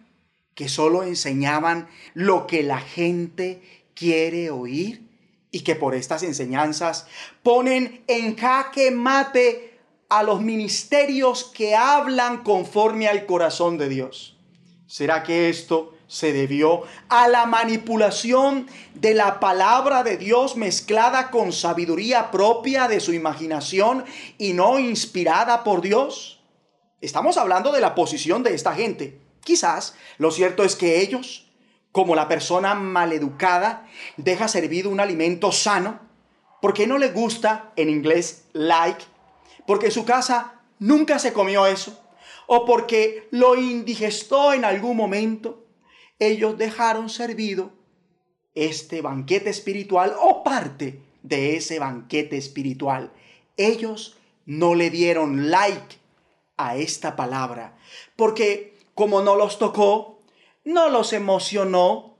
[0.54, 3.62] que solo enseñaban lo que la gente
[3.98, 5.08] quiere oír
[5.50, 7.06] y que por estas enseñanzas
[7.42, 14.36] ponen en jaque mate a los ministerios que hablan conforme al corazón de Dios.
[14.86, 21.52] ¿Será que esto se debió a la manipulación de la palabra de Dios mezclada con
[21.52, 24.04] sabiduría propia de su imaginación
[24.38, 26.40] y no inspirada por Dios?
[27.00, 29.20] Estamos hablando de la posición de esta gente.
[29.44, 31.47] Quizás lo cierto es que ellos,
[31.92, 36.00] como la persona maleducada, deja servido un alimento sano
[36.60, 39.04] porque no le gusta en inglés like
[39.68, 42.00] porque su casa nunca se comió eso,
[42.46, 45.66] o porque lo indigestó en algún momento,
[46.18, 47.70] ellos dejaron servido
[48.54, 53.12] este banquete espiritual o parte de ese banquete espiritual.
[53.58, 55.98] Ellos no le dieron like
[56.56, 57.76] a esta palabra,
[58.16, 60.17] porque como no los tocó,
[60.68, 62.16] no los emocionó,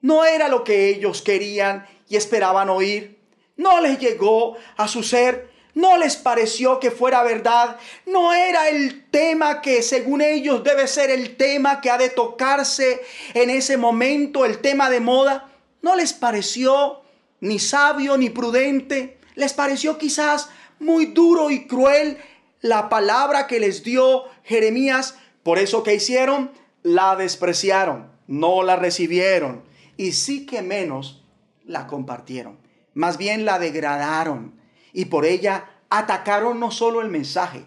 [0.00, 3.18] no era lo que ellos querían y esperaban oír,
[3.56, 7.78] no les llegó a su ser no les pareció que fuera verdad.
[8.06, 13.00] No era el tema que según ellos debe ser el tema que ha de tocarse
[13.32, 15.50] en ese momento, el tema de moda.
[15.80, 17.00] No les pareció
[17.40, 19.18] ni sabio ni prudente.
[19.34, 22.18] Les pareció quizás muy duro y cruel
[22.60, 25.16] la palabra que les dio Jeremías.
[25.42, 26.52] Por eso que hicieron,
[26.82, 29.64] la despreciaron, no la recibieron
[29.96, 31.24] y sí que menos
[31.64, 32.58] la compartieron.
[32.94, 34.60] Más bien la degradaron
[34.92, 37.64] y por ella atacaron no solo el mensaje,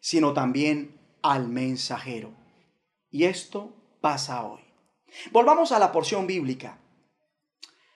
[0.00, 2.32] sino también al mensajero.
[3.10, 4.60] Y esto pasa hoy.
[5.30, 6.78] Volvamos a la porción bíblica,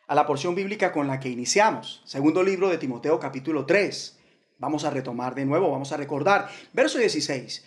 [0.06, 4.18] a la porción bíblica con la que iniciamos, segundo libro de Timoteo capítulo 3.
[4.59, 6.48] Vamos a retomar de nuevo, vamos a recordar.
[6.72, 7.64] Verso 16.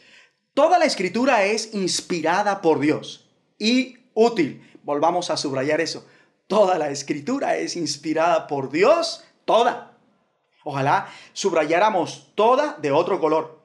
[0.54, 4.68] Toda la escritura es inspirada por Dios y útil.
[4.84, 6.06] Volvamos a subrayar eso.
[6.48, 9.92] Toda la escritura es inspirada por Dios, toda
[10.64, 13.60] Ojalá subrayáramos toda de otro color.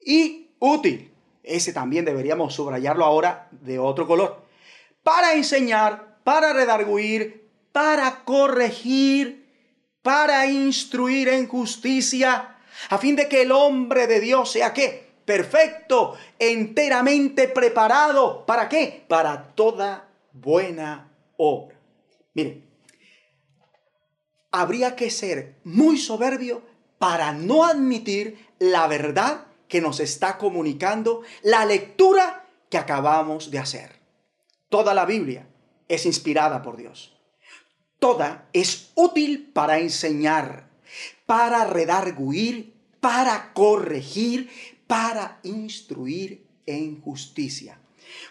[0.00, 1.12] Y útil.
[1.42, 4.42] ese también deberíamos subrayarlo ahora de otro color.
[5.02, 9.48] Para enseñar, para redarguir, para corregir,
[10.02, 12.56] para instruir en justicia,
[12.88, 15.09] a fin de que el hombre de Dios sea qué?
[15.24, 18.44] Perfecto, enteramente preparado.
[18.46, 19.04] ¿Para qué?
[19.08, 21.76] Para toda buena obra.
[22.34, 22.64] Miren,
[24.50, 26.62] habría que ser muy soberbio
[26.98, 34.00] para no admitir la verdad que nos está comunicando la lectura que acabamos de hacer.
[34.68, 35.48] Toda la Biblia
[35.88, 37.16] es inspirada por Dios.
[37.98, 40.68] Toda es útil para enseñar,
[41.26, 44.50] para redarguir, para corregir,
[44.90, 47.78] para instruir en justicia.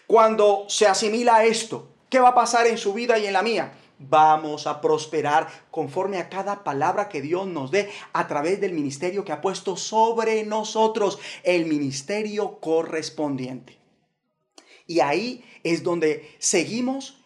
[0.06, 3.72] Cuando se asimila esto, ¿qué va a pasar en su vida y en la mía?
[4.02, 9.26] vamos a prosperar conforme a cada palabra que Dios nos dé a través del ministerio
[9.26, 13.76] que ha puesto sobre nosotros, el ministerio correspondiente.
[14.86, 17.19] Y ahí es donde seguimos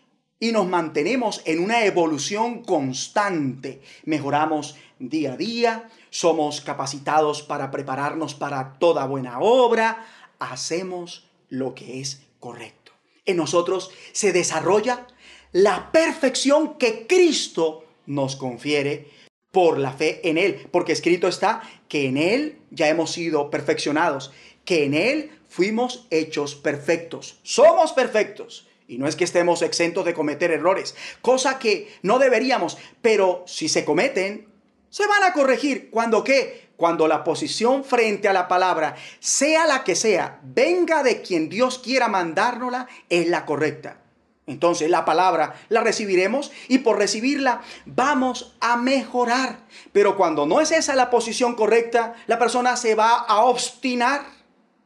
[0.44, 3.80] y nos mantenemos en una evolución constante.
[4.04, 10.06] Mejoramos día a día, somos capacitados para prepararnos para toda buena obra,
[10.38, 12.92] hacemos lo que es correcto.
[13.24, 15.06] En nosotros se desarrolla
[15.52, 19.08] la perfección que Cristo nos confiere
[19.50, 24.30] por la fe en Él, porque escrito está que en Él ya hemos sido perfeccionados,
[24.66, 28.68] que en Él fuimos hechos perfectos, somos perfectos.
[28.86, 33.68] Y no es que estemos exentos de cometer errores, cosa que no deberíamos, pero si
[33.68, 34.48] se cometen,
[34.90, 35.90] se van a corregir.
[35.90, 36.68] ¿Cuando qué?
[36.76, 41.78] Cuando la posición frente a la palabra, sea la que sea, venga de quien Dios
[41.78, 44.00] quiera mandárnosla, es la correcta.
[44.46, 49.60] Entonces la palabra la recibiremos y por recibirla vamos a mejorar.
[49.92, 54.26] Pero cuando no es esa la posición correcta, la persona se va a obstinar,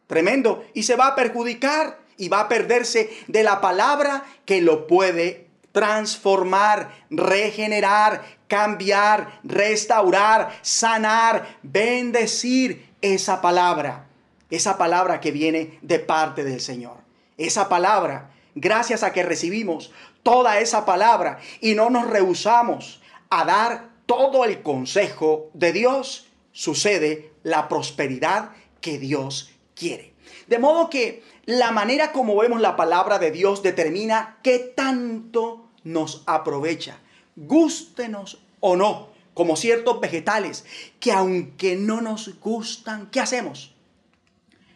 [0.07, 4.87] tremendo, y se va a perjudicar y va a perderse de la palabra que lo
[4.87, 14.07] puede transformar, regenerar, cambiar, restaurar, sanar, bendecir esa palabra.
[14.51, 16.97] Esa palabra que viene de parte del Señor.
[17.37, 19.93] Esa palabra gracias a que recibimos
[20.23, 23.01] toda esa palabra y no nos rehusamos
[23.31, 28.51] a dar todo el consejo de Dios, sucede la prosperidad
[28.81, 30.15] que Dios quiere.
[30.47, 36.23] De modo que la manera como vemos la palabra de Dios determina qué tanto nos
[36.27, 36.99] aprovecha,
[37.37, 40.67] gústenos o no, como ciertos vegetales
[41.01, 43.75] que aunque no nos gustan, ¿qué hacemos?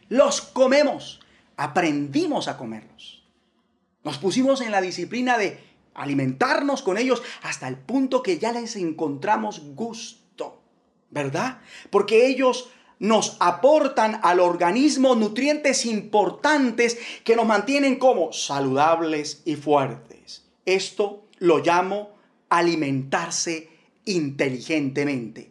[0.08, 1.20] Los comemos,
[1.58, 3.22] aprendimos a comerlos.
[4.02, 5.62] Nos pusimos en la disciplina de
[5.92, 10.62] alimentarnos con ellos hasta el punto que ya les encontramos gusto,
[11.10, 11.60] ¿verdad?
[11.90, 12.70] Porque ellos
[13.02, 20.44] nos aportan al organismo nutrientes importantes que nos mantienen como saludables y fuertes.
[20.66, 22.10] Esto lo llamo
[22.48, 23.70] alimentarse
[24.04, 25.50] inteligentemente.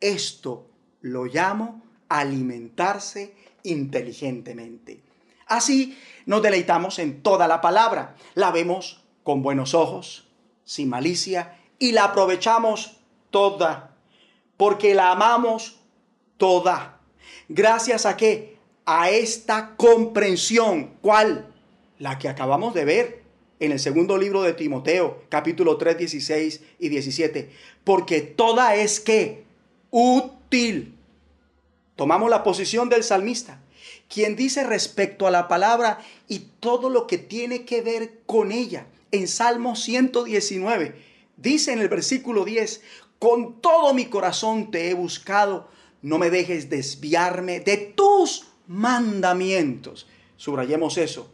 [0.00, 0.70] Esto
[1.02, 3.34] lo llamo alimentarse
[3.64, 5.02] inteligentemente.
[5.48, 8.16] Así nos deleitamos en toda la palabra.
[8.34, 10.28] La vemos con buenos ojos,
[10.64, 12.96] sin malicia, y la aprovechamos
[13.30, 13.94] toda,
[14.56, 15.75] porque la amamos
[16.36, 17.00] toda.
[17.48, 18.56] Gracias a qué?
[18.84, 20.92] A esta comprensión.
[21.00, 21.52] ¿Cuál?
[21.98, 23.22] La que acabamos de ver
[23.58, 27.50] en el segundo libro de Timoteo, capítulo 3, 16 y 17.
[27.84, 29.44] Porque toda es que
[29.90, 30.94] útil.
[31.96, 33.60] Tomamos la posición del salmista
[34.08, 38.86] quien dice respecto a la palabra y todo lo que tiene que ver con ella.
[39.10, 40.94] En Salmo 119
[41.36, 42.82] dice en el versículo 10,
[43.18, 45.68] con todo mi corazón te he buscado,
[46.06, 50.06] no me dejes desviarme de tus mandamientos.
[50.36, 51.28] Subrayemos eso.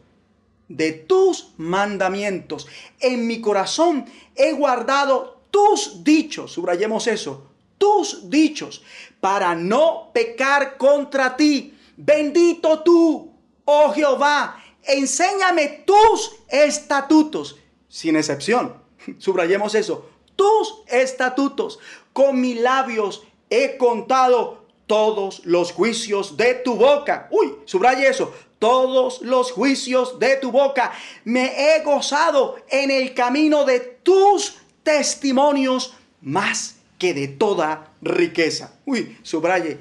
[0.67, 2.65] De tus mandamientos.
[2.99, 6.53] En mi corazón he guardado tus dichos.
[6.53, 7.51] Subrayemos eso.
[7.77, 8.81] Tus dichos.
[9.19, 11.77] Para no pecar contra ti.
[11.95, 13.31] Bendito tú,
[13.65, 18.81] oh Jehová, enséñame tus estatutos, sin excepción.
[19.19, 21.77] Subrayemos eso, tus estatutos.
[22.11, 23.21] Con mis labios
[23.51, 27.27] he contado todos los juicios de tu boca.
[27.31, 28.33] Uy, subraye eso.
[28.59, 30.93] Todos los juicios de tu boca.
[31.25, 38.73] Me he gozado en el camino de tus testimonios más que de toda riqueza.
[38.85, 39.77] Uy, subraye.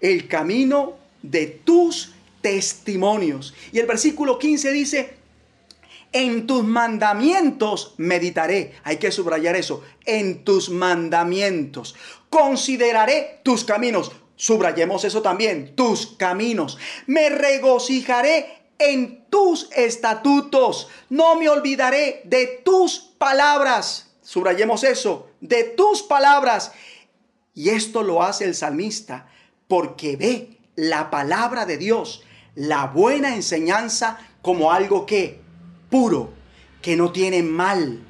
[0.00, 3.54] El camino de tus testimonios.
[3.72, 5.20] Y el versículo 15 dice,
[6.12, 8.74] en tus mandamientos meditaré.
[8.82, 9.84] Hay que subrayar eso.
[10.04, 11.94] En tus mandamientos.
[12.28, 14.10] Consideraré tus caminos.
[14.40, 16.78] Subrayemos eso también, tus caminos.
[17.06, 20.88] Me regocijaré en tus estatutos.
[21.10, 24.14] No me olvidaré de tus palabras.
[24.22, 26.72] Subrayemos eso, de tus palabras.
[27.52, 29.28] Y esto lo hace el salmista
[29.68, 32.22] porque ve la palabra de Dios,
[32.54, 35.38] la buena enseñanza como algo que
[35.90, 36.32] puro,
[36.80, 38.06] que no tiene mal.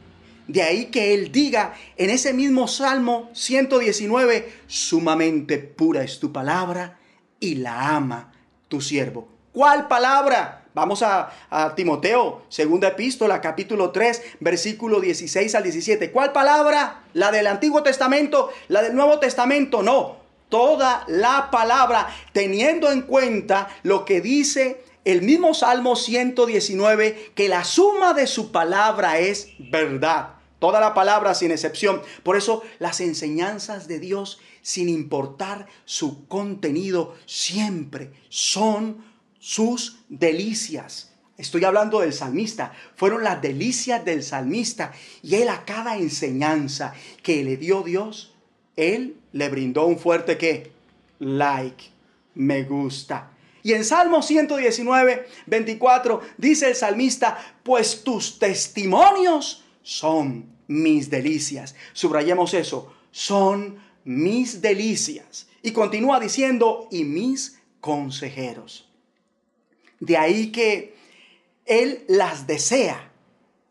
[0.50, 6.98] De ahí que él diga en ese mismo Salmo 119, sumamente pura es tu palabra
[7.38, 8.32] y la ama
[8.66, 9.28] tu siervo.
[9.52, 10.64] ¿Cuál palabra?
[10.74, 11.30] Vamos a,
[11.76, 16.10] Timoteo, segunda epístola, capítulo 3, versículo 16 al 17.
[16.10, 17.04] ¿Cuál palabra?
[17.12, 18.50] ¿La del Antiguo Testamento?
[18.66, 19.84] ¿La del Nuevo Testamento?
[19.84, 20.16] No,
[20.48, 27.62] toda la palabra, teniendo en cuenta lo que dice el mismo Salmo 119, que la
[27.62, 30.39] suma de su palabra es verdad.
[30.60, 32.02] Toda la palabra sin excepción.
[32.22, 39.04] Por eso las enseñanzas de Dios, sin importar su contenido, siempre son
[39.40, 41.10] sus delicias.
[41.38, 42.72] Estoy hablando del salmista.
[42.94, 44.92] Fueron las delicias del salmista.
[45.22, 46.92] Y él a cada enseñanza
[47.22, 48.34] que le dio Dios,
[48.76, 50.70] él le brindó un fuerte que,
[51.18, 51.84] like,
[52.34, 53.30] me gusta.
[53.62, 61.74] Y en Salmo 119, 24 dice el salmista, pues tus testimonios son mis delicias.
[61.94, 65.48] Subrayemos eso, son mis delicias.
[65.62, 68.88] Y continúa diciendo, y mis consejeros.
[69.98, 70.94] De ahí que
[71.66, 73.10] Él las desea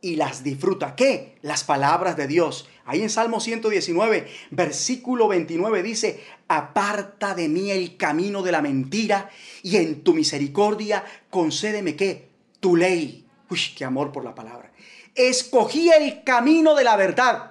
[0.01, 0.95] y las disfruta.
[0.95, 1.37] ¿Qué?
[1.41, 2.67] Las palabras de Dios.
[2.83, 9.29] Ahí en Salmo 119, versículo 29 dice, aparta de mí el camino de la mentira
[9.63, 12.27] y en tu misericordia concédeme qué?
[12.59, 13.25] Tu ley.
[13.49, 14.69] Uy, qué amor por la palabra.
[15.15, 17.49] Escogí el camino de la verdad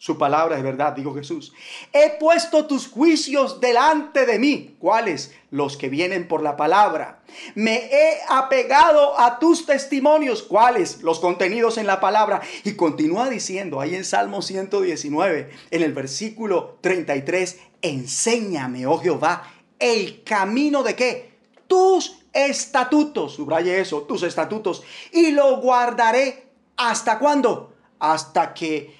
[0.00, 1.52] su palabra es verdad, dijo Jesús.
[1.92, 4.76] He puesto tus juicios delante de mí.
[4.78, 5.34] ¿Cuáles?
[5.50, 7.20] Los que vienen por la palabra.
[7.56, 10.44] Me he apegado a tus testimonios.
[10.44, 11.02] ¿Cuáles?
[11.02, 12.40] Los contenidos en la palabra.
[12.62, 20.22] Y continúa diciendo ahí en Salmo 119, en el versículo 33, enséñame, oh Jehová, el
[20.22, 21.32] camino de qué?
[21.66, 23.34] Tus estatutos.
[23.34, 24.84] Subraye eso, tus estatutos.
[25.10, 26.47] Y lo guardaré.
[26.78, 27.74] ¿Hasta cuándo?
[27.98, 28.94] Hasta que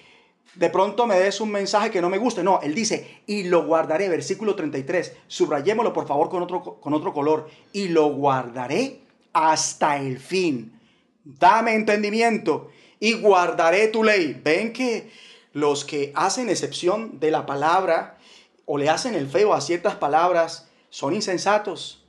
[0.56, 2.42] de pronto me des un mensaje que no me guste.
[2.42, 5.16] No, él dice, y lo guardaré, versículo 33.
[5.28, 7.48] Subrayémoslo por favor con otro, con otro color.
[7.72, 9.00] Y lo guardaré
[9.32, 10.78] hasta el fin.
[11.24, 14.40] Dame entendimiento y guardaré tu ley.
[14.44, 15.10] Ven que
[15.52, 18.18] los que hacen excepción de la palabra
[18.66, 22.04] o le hacen el feo a ciertas palabras son insensatos,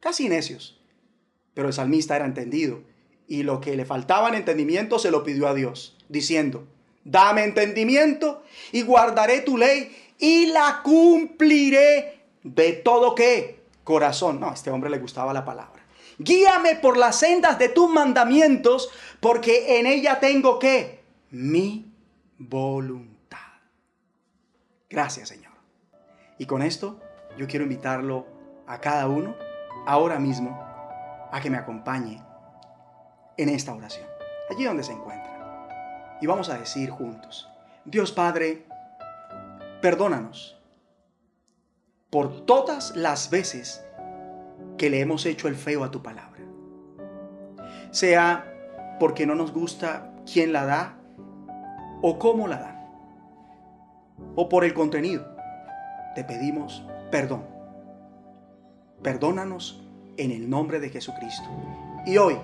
[0.00, 0.80] casi necios.
[1.52, 2.80] Pero el salmista era entendido
[3.32, 6.68] y lo que le faltaba en entendimiento se lo pidió a Dios, diciendo,
[7.02, 13.62] Dame entendimiento y guardaré tu ley y la cumpliré de todo qué?
[13.84, 14.38] Corazón.
[14.38, 15.82] No, a este hombre le gustaba la palabra.
[16.18, 21.90] Guíame por las sendas de tus mandamientos, porque en ella tengo que mi
[22.36, 23.38] voluntad.
[24.90, 25.54] Gracias, Señor.
[26.36, 27.00] Y con esto
[27.38, 28.26] yo quiero invitarlo
[28.66, 29.34] a cada uno
[29.86, 30.50] ahora mismo
[31.32, 32.22] a que me acompañe
[33.36, 34.06] en esta oración,
[34.50, 35.32] allí donde se encuentra
[36.22, 37.50] y vamos a decir juntos,
[37.84, 38.64] Dios Padre,
[39.80, 40.56] perdónanos
[42.10, 43.84] por todas las veces
[44.78, 46.40] que le hemos hecho el feo a tu palabra.
[47.90, 50.96] Sea porque no nos gusta quién la da
[52.02, 52.88] o cómo la da.
[54.36, 55.26] O por el contenido.
[56.14, 57.44] Te pedimos perdón.
[59.02, 59.82] Perdónanos
[60.16, 61.48] en el nombre de Jesucristo.
[62.06, 62.38] Y hoy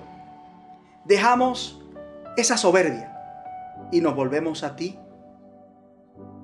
[1.05, 1.81] dejamos
[2.37, 3.15] esa soberbia
[3.91, 4.97] y nos volvemos a ti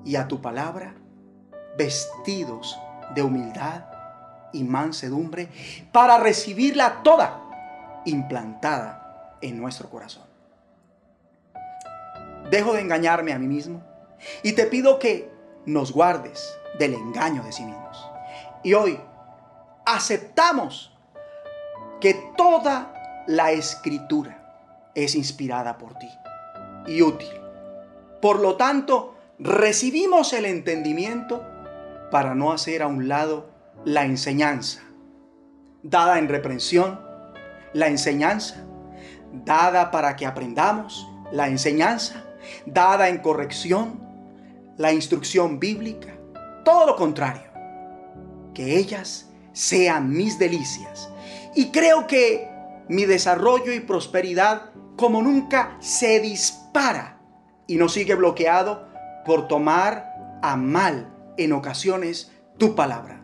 [0.04, 0.94] y a tu palabra
[1.76, 2.78] vestidos
[3.14, 3.84] de humildad
[4.52, 5.48] y mansedumbre
[5.92, 7.42] para recibirla toda
[8.04, 10.24] implantada en nuestro corazón.
[12.50, 13.82] Dejo de engañarme a mí mismo
[14.42, 15.30] y te pido que
[15.66, 18.08] nos guardes del engaño de sí mismos.
[18.62, 19.00] Y hoy
[19.84, 20.92] aceptamos
[22.00, 24.35] que toda la escritura
[24.96, 26.08] es inspirada por ti
[26.88, 27.30] y útil.
[28.20, 31.44] Por lo tanto, recibimos el entendimiento
[32.10, 33.50] para no hacer a un lado
[33.84, 34.82] la enseñanza,
[35.82, 37.00] dada en reprensión,
[37.72, 38.64] la enseñanza,
[39.44, 42.24] dada para que aprendamos, la enseñanza,
[42.64, 44.00] dada en corrección,
[44.78, 46.14] la instrucción bíblica,
[46.64, 47.50] todo lo contrario,
[48.54, 51.10] que ellas sean mis delicias.
[51.54, 52.55] Y creo que
[52.88, 57.20] mi desarrollo y prosperidad como nunca se dispara
[57.66, 58.88] y no sigue bloqueado
[59.24, 63.22] por tomar a mal en ocasiones tu palabra.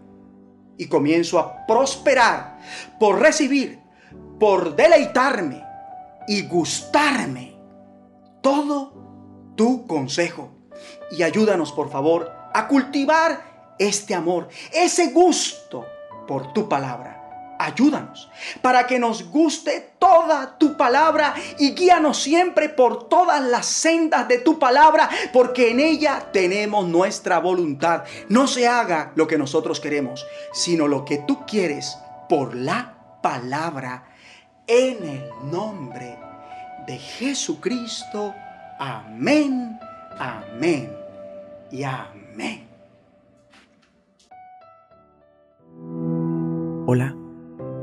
[0.79, 2.59] y comienzo a prosperar
[2.99, 3.79] por recibir,
[4.41, 5.63] por deleitarme
[6.27, 7.55] y gustarme
[8.41, 10.51] todo tu consejo.
[11.13, 15.87] Y ayúdanos, por favor, a cultivar este amor, ese gusto
[16.27, 17.22] por tu palabra.
[17.63, 18.29] Ayúdanos
[18.61, 24.39] para que nos guste toda tu palabra y guíanos siempre por todas las sendas de
[24.39, 28.03] tu palabra, porque en ella tenemos nuestra voluntad.
[28.29, 31.97] No se haga lo que nosotros queremos, sino lo que tú quieres
[32.29, 34.09] por la palabra.
[34.67, 36.19] En el nombre
[36.85, 38.35] de Jesucristo.
[38.81, 39.79] Amén,
[40.19, 40.93] amén
[41.71, 42.69] y amén.
[46.87, 47.15] Hola,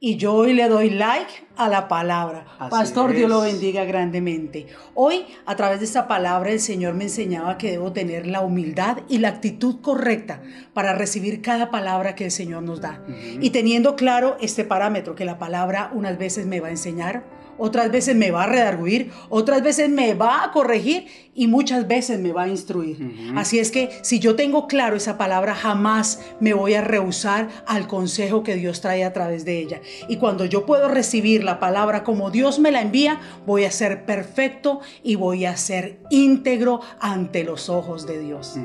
[0.00, 2.46] Y yo hoy le doy like a la palabra.
[2.70, 4.68] Pastor, Dios lo bendiga grandemente.
[4.94, 8.98] Hoy, a través de esta palabra, el Señor me enseñaba que debo tener la humildad
[9.08, 10.40] y la actitud correcta
[10.72, 13.02] para recibir cada palabra que el Señor nos da.
[13.40, 17.24] Y teniendo claro este parámetro, que la palabra unas veces me va a enseñar,
[17.58, 22.18] otras veces me va a redarguir, otras veces me va a corregir y muchas veces
[22.18, 23.32] me va a instruir.
[23.36, 27.86] Así es que si yo tengo claro esa palabra, jamás me voy a rehusar al
[27.86, 29.80] consejo que Dios trae a través de ella.
[30.08, 34.04] Y cuando yo puedo recibir la palabra como Dios me la envía, voy a ser
[34.04, 38.56] perfecto y voy a ser íntegro ante los ojos de Dios.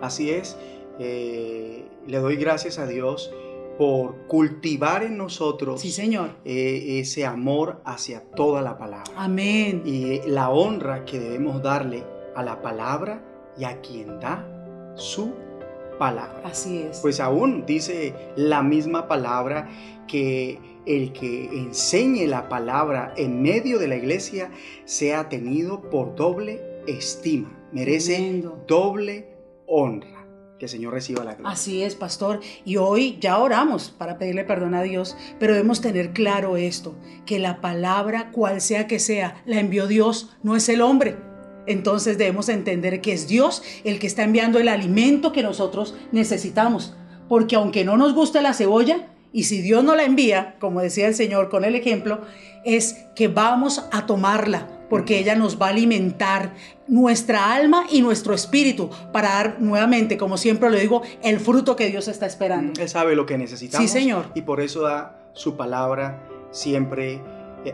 [0.00, 0.56] Así es.
[1.00, 3.32] Eh, le doy gracias a Dios
[3.76, 6.30] por cultivar en nosotros sí, señor.
[6.44, 9.10] Eh, ese amor hacia toda la palabra.
[9.16, 9.82] Amén.
[9.84, 12.04] Y la honra que debemos darle
[12.36, 13.24] a la palabra
[13.58, 14.46] y a quien da
[14.94, 15.34] su
[15.98, 16.42] palabra.
[16.44, 17.00] Así es.
[17.00, 19.68] Pues aún dice la misma palabra
[20.06, 24.50] que el que enseñe la palabra en medio de la iglesia
[24.84, 29.28] sea tenido por doble estima, merece doble
[29.66, 30.26] honra.
[30.58, 31.52] Que el Señor reciba la gloria.
[31.52, 32.38] Así es, pastor.
[32.64, 36.94] Y hoy ya oramos para pedirle perdón a Dios, pero debemos tener claro esto,
[37.26, 41.16] que la palabra, cual sea que sea, la envió Dios, no es el hombre.
[41.66, 46.96] Entonces debemos entender que es Dios el que está enviando el alimento que nosotros necesitamos.
[47.28, 51.08] Porque aunque no nos guste la cebolla, y si Dios no la envía, como decía
[51.08, 52.20] el Señor con el ejemplo,
[52.64, 56.54] es que vamos a tomarla, porque ella nos va a alimentar
[56.86, 61.88] nuestra alma y nuestro espíritu para dar nuevamente, como siempre lo digo, el fruto que
[61.88, 62.80] Dios está esperando.
[62.80, 63.90] Él sabe lo que necesitamos.
[63.90, 64.26] Sí, Señor.
[64.36, 67.20] Y por eso da su palabra siempre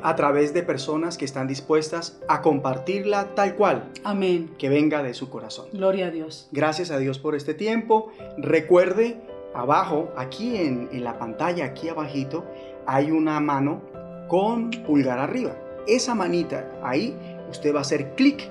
[0.02, 3.90] a través de personas que están dispuestas a compartirla tal cual.
[4.04, 4.50] Amén.
[4.58, 5.66] Que venga de su corazón.
[5.72, 6.48] Gloria a Dios.
[6.52, 8.12] Gracias a Dios por este tiempo.
[8.38, 9.20] Recuerde,
[9.54, 12.44] abajo, aquí en, en la pantalla, aquí abajito,
[12.86, 13.82] hay una mano
[14.28, 17.16] con pulgar arriba esa manita, ahí
[17.50, 18.48] usted va a hacer clic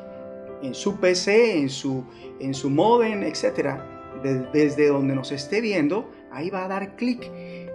[0.62, 2.04] en su PC, en su,
[2.40, 3.80] en su modem, etc.
[4.52, 7.32] desde donde nos esté viendo, ahí va a dar clic.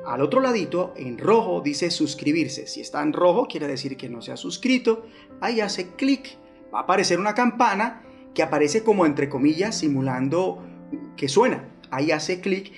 [0.06, 2.66] Al otro ladito, en rojo, dice suscribirse.
[2.66, 5.06] Si está en rojo, quiere decir que no se ha suscrito.
[5.40, 6.36] Ahí hace clic.
[6.72, 8.02] Va a aparecer una campana
[8.34, 10.62] que aparece como entre comillas simulando
[11.16, 11.68] que suena.
[11.90, 12.72] Ahí hace clic.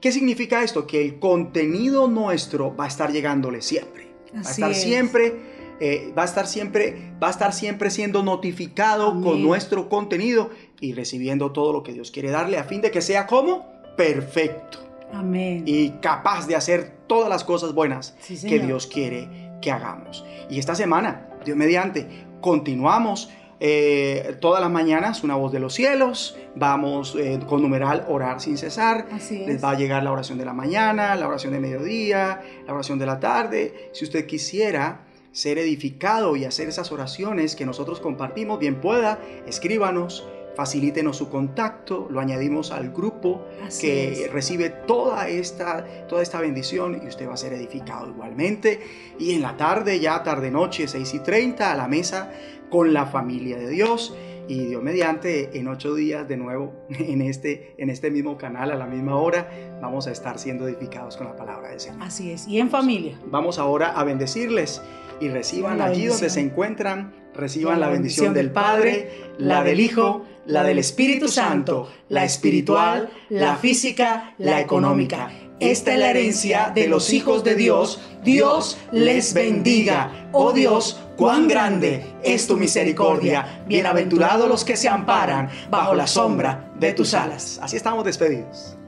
[0.00, 0.86] ¿Qué significa esto?
[0.86, 4.08] Que el contenido nuestro va a estar llegándole siempre.
[4.34, 9.18] va a estar siempre eh, va, a estar siempre, va a estar siempre siendo notificado
[9.22, 13.00] con nuestro contenido y recibiendo todo lo que Dios quiere darle a fin de que
[13.00, 13.66] sea como
[13.96, 14.89] perfecto.
[15.12, 15.64] Amén.
[15.66, 20.24] y capaz de hacer todas las cosas buenas que Dios quiere que hagamos.
[20.48, 22.06] Y esta semana, Dios mediante,
[22.40, 23.30] continuamos
[23.62, 28.56] eh, todas las mañanas una voz de los cielos, vamos eh, con numeral orar sin
[28.56, 32.72] cesar, les va a llegar la oración de la mañana, la oración de mediodía, la
[32.72, 33.90] oración de la tarde.
[33.92, 35.02] Si usted quisiera
[35.32, 42.08] ser edificado y hacer esas oraciones que nosotros compartimos, bien pueda, escríbanos facilítenos su contacto,
[42.10, 43.46] lo añadimos al grupo
[43.80, 48.80] que recibe toda esta, toda esta bendición y usted va a ser edificado igualmente.
[49.18, 52.30] Y en la tarde, ya tarde noche, 6 y 30, a la mesa
[52.70, 54.14] con la familia de Dios.
[54.48, 58.76] Y Dios mediante, en ocho días de nuevo, en este, en este mismo canal, a
[58.76, 59.48] la misma hora,
[59.80, 62.02] vamos a estar siendo edificados con la palabra del Señor.
[62.02, 63.16] Así es, y en familia.
[63.26, 64.82] Vamos ahora a bendecirles
[65.20, 70.62] y reciban allí donde se encuentran, reciban la bendición del Padre, la del Hijo, la
[70.62, 75.30] del Espíritu Santo, la espiritual, la física, la económica.
[75.60, 78.00] Esta es la herencia de los hijos de Dios.
[78.24, 80.30] Dios les bendiga.
[80.32, 83.62] Oh Dios, cuán grande es tu misericordia.
[83.68, 87.60] Bienaventurados los que se amparan bajo la sombra de tus alas.
[87.62, 88.79] Así estamos despedidos.